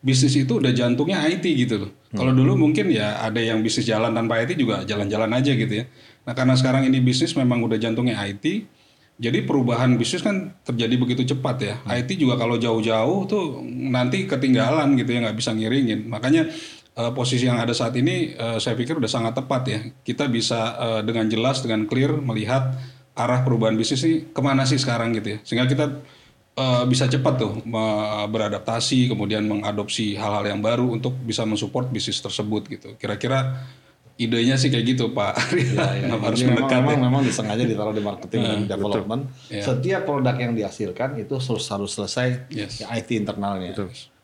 [0.01, 1.91] Bisnis itu udah jantungnya IT gitu loh.
[2.11, 5.85] Kalau dulu mungkin ya ada yang bisnis jalan tanpa IT juga jalan-jalan aja gitu ya.
[6.25, 8.65] Nah karena sekarang ini bisnis memang udah jantungnya IT,
[9.21, 11.75] jadi perubahan bisnis kan terjadi begitu cepat ya.
[11.93, 16.09] IT juga kalau jauh-jauh tuh nanti ketinggalan gitu ya nggak bisa ngiringin.
[16.09, 16.49] Makanya
[16.97, 19.79] eh, posisi yang ada saat ini eh, saya pikir udah sangat tepat ya.
[20.01, 22.73] Kita bisa eh, dengan jelas dengan clear melihat
[23.13, 25.37] arah perubahan bisnis ini ke mana sih sekarang gitu ya.
[25.43, 25.85] Sehingga kita
[26.53, 27.51] eh, bisa cepat tuh
[28.27, 32.89] beradaptasi, kemudian mengadopsi hal-hal yang baru untuk bisa mensupport bisnis tersebut gitu.
[32.95, 33.67] Kira-kira
[34.15, 35.33] idenya sih kayak gitu Pak.
[35.71, 36.97] Ya, Kenapa harus Jadi memang, mendekat ya?
[37.01, 39.21] memang, disengaja ditaruh di marketing dan development.
[39.49, 39.63] Iya.
[39.65, 42.83] Setiap produk yang dihasilkan itu harus harus selesai Yes.
[42.83, 43.73] ya, IT internalnya.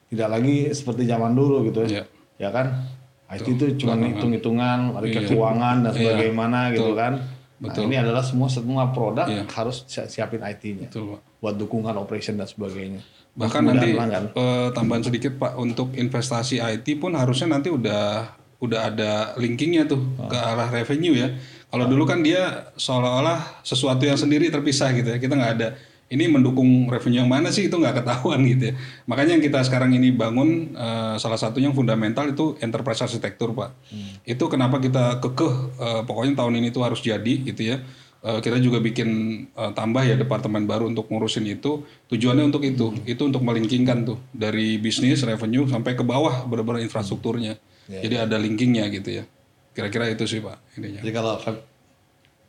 [0.07, 2.03] Tidak lagi seperti zaman dulu gitu Iya.
[2.37, 2.85] ya kan.
[3.27, 5.97] IT itu cuma hitung-hitungan, ada keuangan dan Iya.
[5.99, 7.13] sebagaimana gitu kan.
[7.57, 7.89] Nah, Betul.
[7.89, 9.49] ini adalah semua semua produk Iya.
[9.49, 11.19] harus si- siapin IT-nya Betul, Pak.
[11.39, 13.01] buat dukungan operation dan sebagainya.
[13.33, 14.23] Bahkan Kemudahan nanti pelanggan.
[14.31, 20.01] eh, tambahan sedikit Pak untuk investasi IT pun harusnya nanti udah udah ada linkingnya tuh
[20.23, 21.29] ke arah revenue ya.
[21.67, 25.17] Kalau dulu kan dia seolah-olah sesuatu yang sendiri terpisah gitu ya.
[25.17, 25.67] Kita nggak ada.
[26.07, 28.73] Ini mendukung revenue yang mana sih itu nggak ketahuan gitu ya.
[29.11, 33.75] Makanya yang kita sekarang ini bangun eh, salah satunya yang fundamental itu enterprise architecture Pak.
[34.23, 37.83] Itu kenapa kita kekeh eh, pokoknya tahun ini tuh harus jadi gitu ya.
[38.23, 39.09] Eh, kita juga bikin
[39.51, 41.83] eh, tambah ya departemen baru untuk ngurusin itu.
[42.07, 47.59] Tujuannya untuk itu, itu untuk melinkingkan tuh dari bisnis revenue sampai ke bawah benar-benar infrastrukturnya.
[47.87, 49.23] Jadi ada linkingnya gitu ya.
[49.71, 50.99] Kira-kira itu sih pak intinya.
[51.05, 51.39] Jadi kalau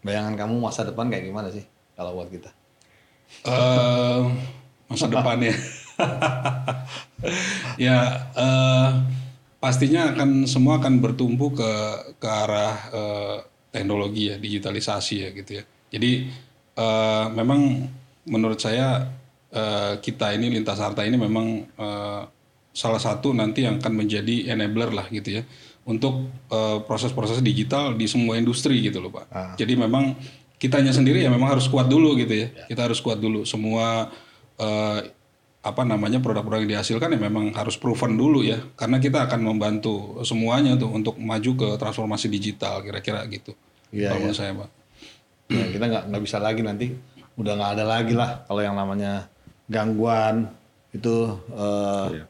[0.02, 1.62] bayangan kamu masa depan kayak gimana sih
[1.94, 2.50] kalau buat kita?
[3.49, 4.20] Eh,
[4.89, 5.55] masa depannya,
[7.87, 7.99] ya
[8.35, 8.91] eh,
[9.61, 11.72] pastinya akan semua akan bertumbuh ke
[12.18, 13.37] ke arah eh,
[13.70, 15.64] teknologi ya, digitalisasi ya gitu ya.
[15.93, 16.29] Jadi
[16.76, 17.89] eh, memang
[18.29, 19.09] menurut saya
[19.53, 21.47] eh, kita ini lintas harta ini memang
[21.79, 22.22] eh,
[22.74, 25.45] salah satu nanti yang akan menjadi enabler lah gitu ya
[25.89, 26.29] untuk
[26.85, 29.57] proses-proses digital di semua industri gitu loh pak.
[29.57, 30.12] Jadi memang
[30.59, 32.48] kitanya sendiri ya memang harus kuat dulu gitu ya.
[32.66, 34.11] Kita harus kuat dulu semua
[34.59, 35.00] eh,
[35.59, 40.22] apa namanya produk-produk yang dihasilkan ya memang harus proven dulu ya karena kita akan membantu
[40.22, 43.52] semuanya tuh untuk maju ke transformasi digital kira-kira gitu.
[43.90, 44.68] Iya, Kalau menurut saya pak.
[45.48, 46.86] Ya, kita nggak nggak bisa lagi nanti
[47.38, 49.26] udah nggak ada lagi lah kalau yang namanya
[49.66, 50.50] gangguan
[50.90, 51.16] itu
[51.52, 52.24] eh, Iya.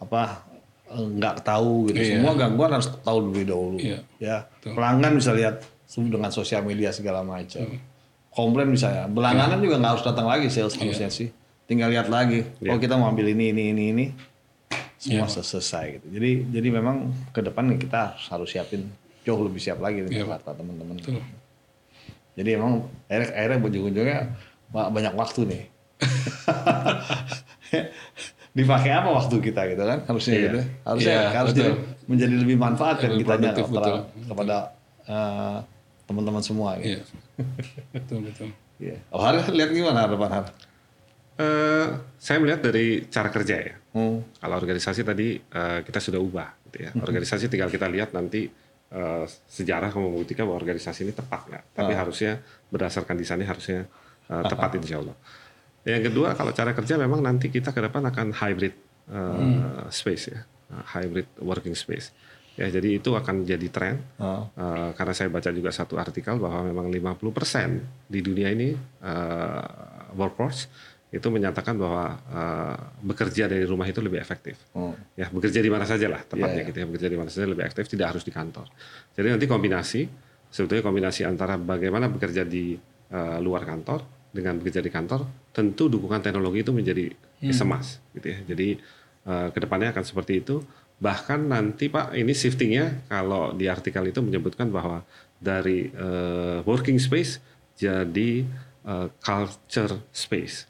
[0.00, 0.22] apa
[0.90, 3.98] nggak tahu gitu semua gangguan harus tahu dulu dahulu Iya.
[4.18, 7.66] ya pelanggan bisa lihat dengan sosial media segala macam.
[8.30, 9.04] Komplain bisa ya.
[9.06, 11.34] Berlangganan juga nggak harus datang lagi sales harusnya sih.
[11.66, 12.46] Tinggal lihat lagi.
[12.64, 14.06] Oh kita mau ambil ini ini ini ini.
[15.00, 16.06] Semua selesai gitu.
[16.12, 16.96] Jadi jadi memang
[17.30, 18.86] ke depan kita harus siapin.
[19.20, 20.96] Jauh lebih siap lagi Iya, dengan kata teman-teman.
[22.30, 24.18] Jadi emang akhirnya, akhirnya ujung-ujungnya
[24.70, 25.62] ba- banyak waktu nih.
[28.50, 29.98] Dipakai apa waktu kita gitu kan?
[30.06, 30.60] Harusnya gitu.
[30.82, 31.76] Harusnya Iya, harusnya betul.
[32.10, 34.00] menjadi lebih manfaat kan produktif, kepada, betul.
[36.10, 36.98] Teman-teman semua gitu.
[36.98, 37.02] Iya.
[37.94, 38.48] betul betul.
[38.82, 38.98] Iya.
[39.14, 40.46] Oh, Har lihat gimana harapan Har?
[41.40, 41.86] Eh,
[42.18, 43.74] saya melihat dari cara kerja ya.
[43.94, 44.26] Hmm.
[44.42, 46.90] Kalau organisasi tadi eh, kita sudah ubah, gitu ya.
[46.98, 48.50] Organisasi tinggal kita lihat nanti
[48.90, 51.64] eh, sejarah membuktikan bahwa organisasi ini tepat nggak.
[51.78, 53.86] Tapi harusnya berdasarkan desainnya harusnya
[54.26, 55.16] eh, tepat insya Allah.
[55.86, 58.74] Yang kedua kalau cara kerja memang nanti kita ke depan akan hybrid
[59.08, 60.40] eh, space ya,
[60.98, 62.10] hybrid working space.
[62.60, 64.04] Ya jadi itu akan jadi tren.
[64.20, 64.44] Oh.
[64.52, 69.64] Eh, karena saya baca juga satu artikel bahwa memang 50% di dunia ini eh,
[70.12, 70.68] workforce
[71.10, 74.60] itu menyatakan bahwa eh, bekerja dari rumah itu lebih efektif.
[74.76, 74.92] Oh.
[75.16, 76.68] Ya, bekerja di mana saja lah tepatnya Iya, iya.
[76.68, 76.86] gitu ya.
[76.86, 78.68] Bekerja di mana saja lebih efektif, tidak harus di kantor.
[79.16, 80.00] Jadi nanti kombinasi
[80.50, 82.76] sebetulnya kombinasi antara bagaimana bekerja di
[83.08, 87.08] eh, luar kantor dengan bekerja di kantor, tentu dukungan teknologi itu menjadi
[87.40, 87.56] Hmm.
[87.56, 88.38] semas gitu ya.
[88.44, 88.76] Jadi
[89.20, 90.60] eh, ke depannya akan seperti itu.
[91.00, 95.00] Bahkan nanti Pak ini shiftingnya kalau di artikel itu menyebutkan bahwa
[95.40, 97.40] dari eh, working space
[97.80, 98.44] jadi
[98.84, 100.68] eh, culture space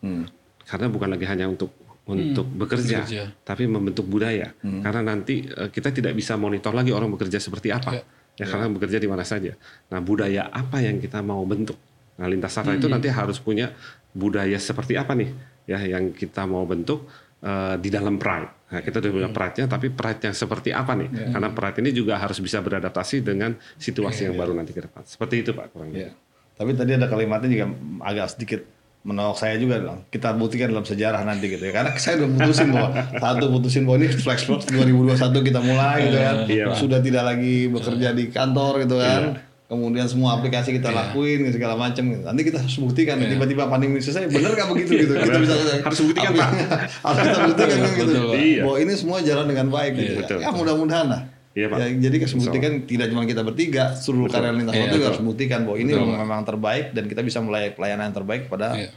[0.71, 1.75] karena bukan lagi hanya untuk
[2.11, 3.25] untuk bekerja, bekerja.
[3.47, 4.51] tapi membentuk budaya.
[4.83, 8.03] Karena nanti eh, kita tidak bisa monitor lagi orang bekerja seperti apa,
[8.39, 9.55] ya karena bekerja di mana saja.
[9.91, 11.79] Nah budaya apa yang kita mau bentuk?
[12.19, 13.71] Nah lintas sarta itu nanti harus punya
[14.11, 15.31] budaya seperti apa nih,
[15.71, 17.07] ya yang kita mau bentuk
[17.43, 18.60] eh, di dalam pride.
[18.71, 21.35] Nah kita sudah punya pride-nya, tapi pride yang seperti apa nih?
[21.35, 25.03] Karena pride ini juga harus bisa beradaptasi dengan situasi yang baru nanti ke depan.
[25.03, 26.07] Seperti itu Pak kurang lebih.
[26.07, 26.11] Iya.
[26.55, 27.67] Tapi tadi ada kalimatnya juga
[28.05, 28.61] agak sedikit
[29.01, 32.69] menolak saya juga bilang kita buktikan dalam sejarah nanti gitu ya karena saya udah putusin
[32.69, 32.91] bahwa
[33.25, 36.77] satu putusin bahwa ini Flexbox 2021 kita mulai gitu kan Iya, Pak.
[36.77, 39.41] sudah tidak lagi bekerja di kantor gitu kan
[39.71, 42.27] kemudian semua aplikasi kita lakuin segala macam gitu.
[42.27, 45.55] nanti kita harus buktikan tiba-tiba pandemi selesai bener nggak begitu gitu kita bisa
[45.87, 46.49] Harus buktikan, Pak.
[47.07, 48.35] harus kita buktikan kan gitu Betul.
[48.35, 48.63] Iya.
[48.67, 51.79] bahwa ini semua jalan dengan baik gitu betul, ya mudah-mudahan lah Iya, Pak.
[51.83, 55.11] Ya, jadi kita buktikan tidak cuma kita bertiga, seluruh karyawan lintas Iya, waktu juga betul.
[55.11, 58.79] harus buktikan bahwa ini memang, memang terbaik dan kita bisa mulai pelayanan yang terbaik kepada
[58.79, 58.91] Iya.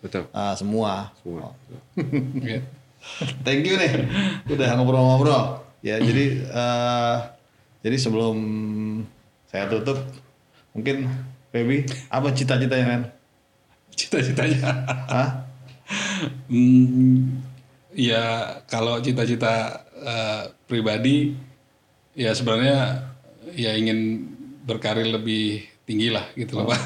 [0.00, 0.24] Betul.
[0.32, 1.12] ah, semua.
[1.20, 1.52] Semua.
[2.40, 2.64] Iya.
[3.44, 3.92] Thank you nih,
[4.48, 5.60] udah ngobrol-ngobrol.
[5.84, 7.16] Ya jadi eh,
[7.84, 8.36] jadi sebelum
[9.50, 9.98] saya tutup,
[10.72, 11.10] mungkin
[11.50, 13.02] Baby apa cita-citanya kan?
[13.94, 14.58] Cita-citanya.
[15.10, 15.28] Hah?
[16.46, 17.42] Hmm,
[17.90, 21.34] ya kalau cita-cita eh, pribadi
[22.14, 23.10] ya sebenarnya
[23.58, 24.22] ya ingin
[24.62, 26.78] berkarir lebih tinggi lah gitu loh Pak.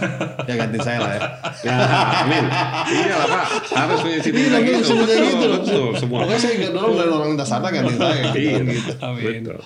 [0.49, 1.21] Ya ganti saya lah ya.
[1.69, 1.77] Ya,
[2.25, 2.45] amin.
[2.89, 3.45] Iya lah Pak,
[3.77, 4.81] harus punya cita Iya, gitu.
[4.89, 5.47] sebenarnya Betul, gitu.
[5.53, 6.19] Betul, semua.
[6.25, 8.23] Pokoknya saya nggak dorong dari orang lintas sana ganti saya.
[8.33, 8.93] Gitu.
[9.05, 9.41] Amin.
[9.45, 9.61] betul.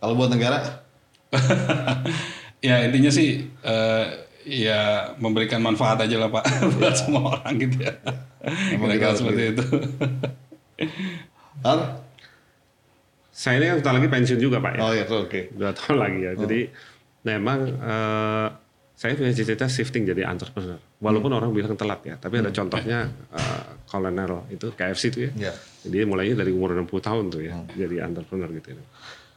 [0.00, 0.58] Kalau buat negara,
[2.58, 4.06] ya intinya sih eh,
[4.48, 6.44] ya memberikan manfaat aja lah Pak
[6.80, 7.92] buat semua orang gitu ya.
[8.74, 9.64] Kira-kira seperti itu.
[11.62, 11.80] Har?
[13.38, 14.80] Saya ini kan lagi pensiun juga Pak ya.
[14.82, 15.54] Oh iya, oke.
[15.54, 16.32] Dua tahun lagi ya.
[16.34, 16.60] Jadi
[17.22, 18.48] memang eh,
[18.98, 20.80] saya punya cita-cita shifting jadi entrepreneur.
[20.98, 25.30] Walaupun orang bilang telat ya, tapi ada contohnya eh, Colonel itu KFC itu ya.
[25.38, 25.54] Iya.
[25.86, 28.82] Jadi mulainya dari umur 60 tahun tuh ya, jadi entrepreneur gitu ya.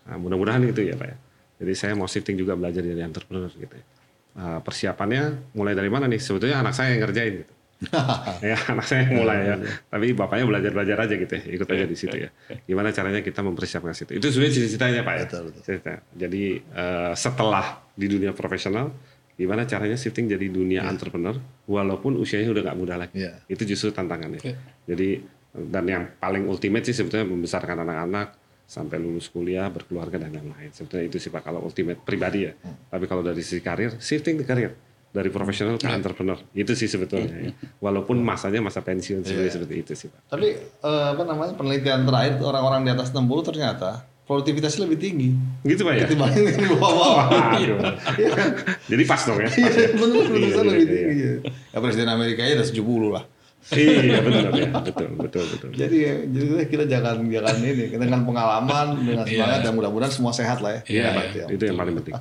[0.10, 1.18] Nah, mudah-mudahan gitu ya Pak ya.
[1.62, 3.86] Jadi saya mau shifting juga belajar jadi entrepreneur gitu ya.
[4.32, 6.18] Eh, persiapannya mulai dari mana nih?
[6.18, 7.54] Sebetulnya anak saya yang ngerjain gitu.
[8.46, 9.56] ya anak saya yang mulai ya.
[9.90, 12.30] Tapi bapaknya belajar-belajar aja gitu ya, ikut aja di situ ya.
[12.66, 14.18] Gimana caranya kita mempersiapkan situ.
[14.18, 15.24] Itu sebenarnya cita-citanya Pak ya.
[15.26, 15.62] Betul, betul.
[15.66, 15.96] Cita.
[16.14, 18.94] Jadi eh, setelah di dunia profesional,
[19.38, 23.18] gimana caranya shifting jadi dunia entrepreneur, walaupun usianya udah nggak muda lagi.
[23.22, 23.46] Iya.
[23.50, 24.42] Itu justru tantangannya.
[24.42, 24.58] Iya.
[24.90, 25.10] Jadi
[25.52, 28.41] dan yang paling ultimate sih sebetulnya membesarkan anak-anak
[28.72, 30.72] sampai lulus kuliah, berkeluarga dan lain-lain.
[30.72, 32.56] Sebetulnya itu sih Pak kalau ultimate pribadi ya.
[32.88, 34.72] Tapi kalau dari sisi karir, shifting ke karir
[35.12, 36.40] dari profesional ke entrepreneur.
[36.56, 37.52] Itu sih sebetulnya ya.
[37.84, 40.32] Walaupun masanya masa pensiun sebenarnya seperti itu sih Pak.
[40.32, 45.30] Tapi eh, apa namanya penelitian terakhir orang-orang di atas 60 ternyata produktivitasnya lebih tinggi
[45.68, 46.08] Gitu Pak ya.
[46.08, 47.28] yang di bawah.
[48.92, 49.50] Jadi pas dong ya.
[49.52, 49.88] Iya, ya?
[50.00, 51.28] produktivitasnya Iya, lebih iya, tinggi.
[51.76, 53.24] Ya presiden Amerika ya udah 70 lah.
[53.70, 55.70] Iya betul ya, betul betul betul.
[55.78, 55.98] Jadi
[56.34, 60.82] jadi kita jangan jangan ini dengan pengalaman dengan semangat dan mudah-mudahan semua sehat lah ya.
[60.90, 61.46] Iya, ya.
[61.46, 62.18] itu yang paling penting.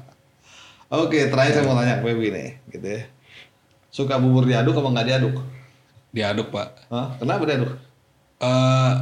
[1.00, 3.02] Oke, terakhir saya mau tanya ke Baby nih, gitu ya.
[3.94, 5.34] Suka bubur diaduk apa nggak diaduk?
[6.10, 6.68] Diaduk Pak.
[6.90, 7.14] Hah?
[7.16, 7.70] Kenapa diaduk?
[8.42, 8.94] Eh,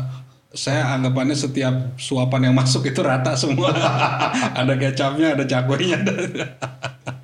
[0.52, 3.72] saya anggapannya setiap suapan yang masuk itu rata semua.
[4.60, 6.14] ada kecapnya, ada cakwenya, ada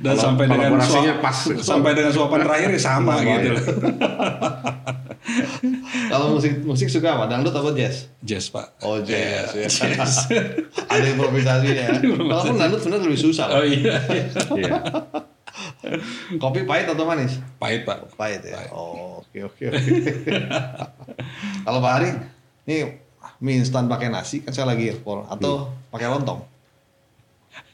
[0.00, 1.36] dan Kalau- sampai dengan suap- pas.
[1.60, 3.52] sampai dengan suapan terakhir ya sama gitu.
[3.52, 3.60] ya.
[6.10, 7.24] Kalau musik musik suka apa?
[7.26, 8.08] Dangdut apa jazz?
[8.20, 8.80] Jazz Pak.
[8.80, 9.52] Oh jazz.
[9.56, 9.68] ya.
[9.68, 10.26] Jazz.
[10.88, 11.88] Ada improvisasinya ya.
[12.02, 13.46] Walaupun dangdut sebenarnya lebih susah.
[13.52, 13.96] oh iya.
[14.50, 14.74] Iya.
[16.36, 17.38] Kopi pahit atau manis?
[17.56, 18.14] Pahit Pak.
[18.14, 18.58] Pahit ya.
[18.70, 19.92] Oh, oke oke oke.
[21.62, 22.10] Kalau Pak Ari,
[22.64, 22.76] ini
[23.38, 26.40] mie instan pakai nasi kan saya lagi airport atau pakai lontong?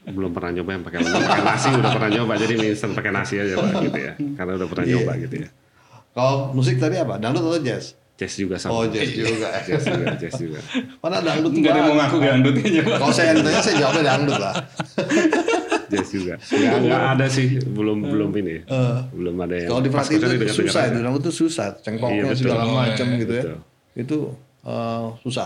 [0.07, 3.11] Belum pernah nyoba yang pakai lontong, pakai nasi udah pernah nyoba jadi mie instan pakai
[3.11, 4.13] nasi aja Pak gitu ya.
[4.39, 5.49] Karena udah pernah nyoba gitu ya.
[6.13, 7.19] Kalau musik tadi apa?
[7.19, 7.99] Dangdut atau jazz?
[8.17, 8.73] Jazz juga sama.
[8.73, 9.51] Oh jazz juga.
[9.69, 10.59] Jazz juga, jazz juga.
[11.05, 12.93] Mana dangdut Enggak ada yang mau ngaku gandutnya juga.
[12.97, 14.55] Kalau saya yang tanya saya jawabnya dangdut lah.
[15.93, 16.35] Jazz juga.
[16.41, 18.57] Enggak, enggak ada sih, belum belum ini.
[19.13, 20.91] Belum ada yang Kalau di Fatih itu susah aja.
[20.91, 23.43] itu, dangdut itu susah, cengkoknya Iya, segala Oh, macam iya, gitu ya.
[23.45, 23.59] betul.
[23.93, 24.17] Itu
[24.65, 25.45] eh, susah.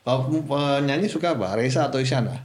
[0.00, 1.58] Kalau penyanyi suka apa?
[1.58, 2.38] Reza atau Isyana?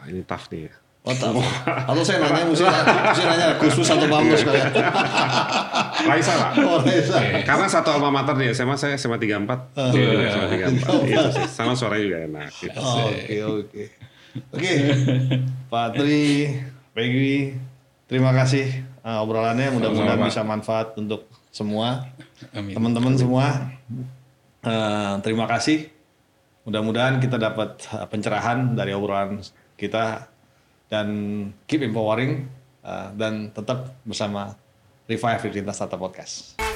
[0.00, 0.72] Wah, ini tough nih ya.
[1.00, 1.16] Oh.
[1.64, 4.68] Atau saya nanya mesti mesti nanya khusus atau bamus kayak.
[6.08, 6.50] Raisa Pak.
[6.60, 7.16] Oh, Reza.
[7.40, 9.80] Karena satu alma mater di SMA saya SMA 34.
[9.80, 10.28] Oh, Iya, iya.
[10.28, 10.48] SMA
[10.80, 11.08] 34.
[11.08, 11.46] Itu sih.
[11.48, 12.78] Sama suaranya juga enak gitu.
[12.78, 13.84] Oh, Oke oke.
[14.54, 14.72] Oke,
[15.66, 16.52] Pak Tri,
[16.92, 17.56] Peggy,
[18.04, 19.72] terima kasih eh, obrolannya.
[19.72, 22.12] Mudah-mudahan bisa manfaat untuk semua
[22.52, 22.76] Amin.
[22.76, 23.72] teman-teman semua.
[24.60, 25.88] Eh, terima kasih.
[26.62, 29.40] Mudah-mudahan kita dapat eh, pencerahan dari obrolan
[29.80, 30.28] kita
[30.92, 31.08] dan
[31.64, 32.44] keep empowering
[32.84, 34.52] eh, dan tetap bersama
[35.08, 36.69] Revive Lintas Tata Podcast.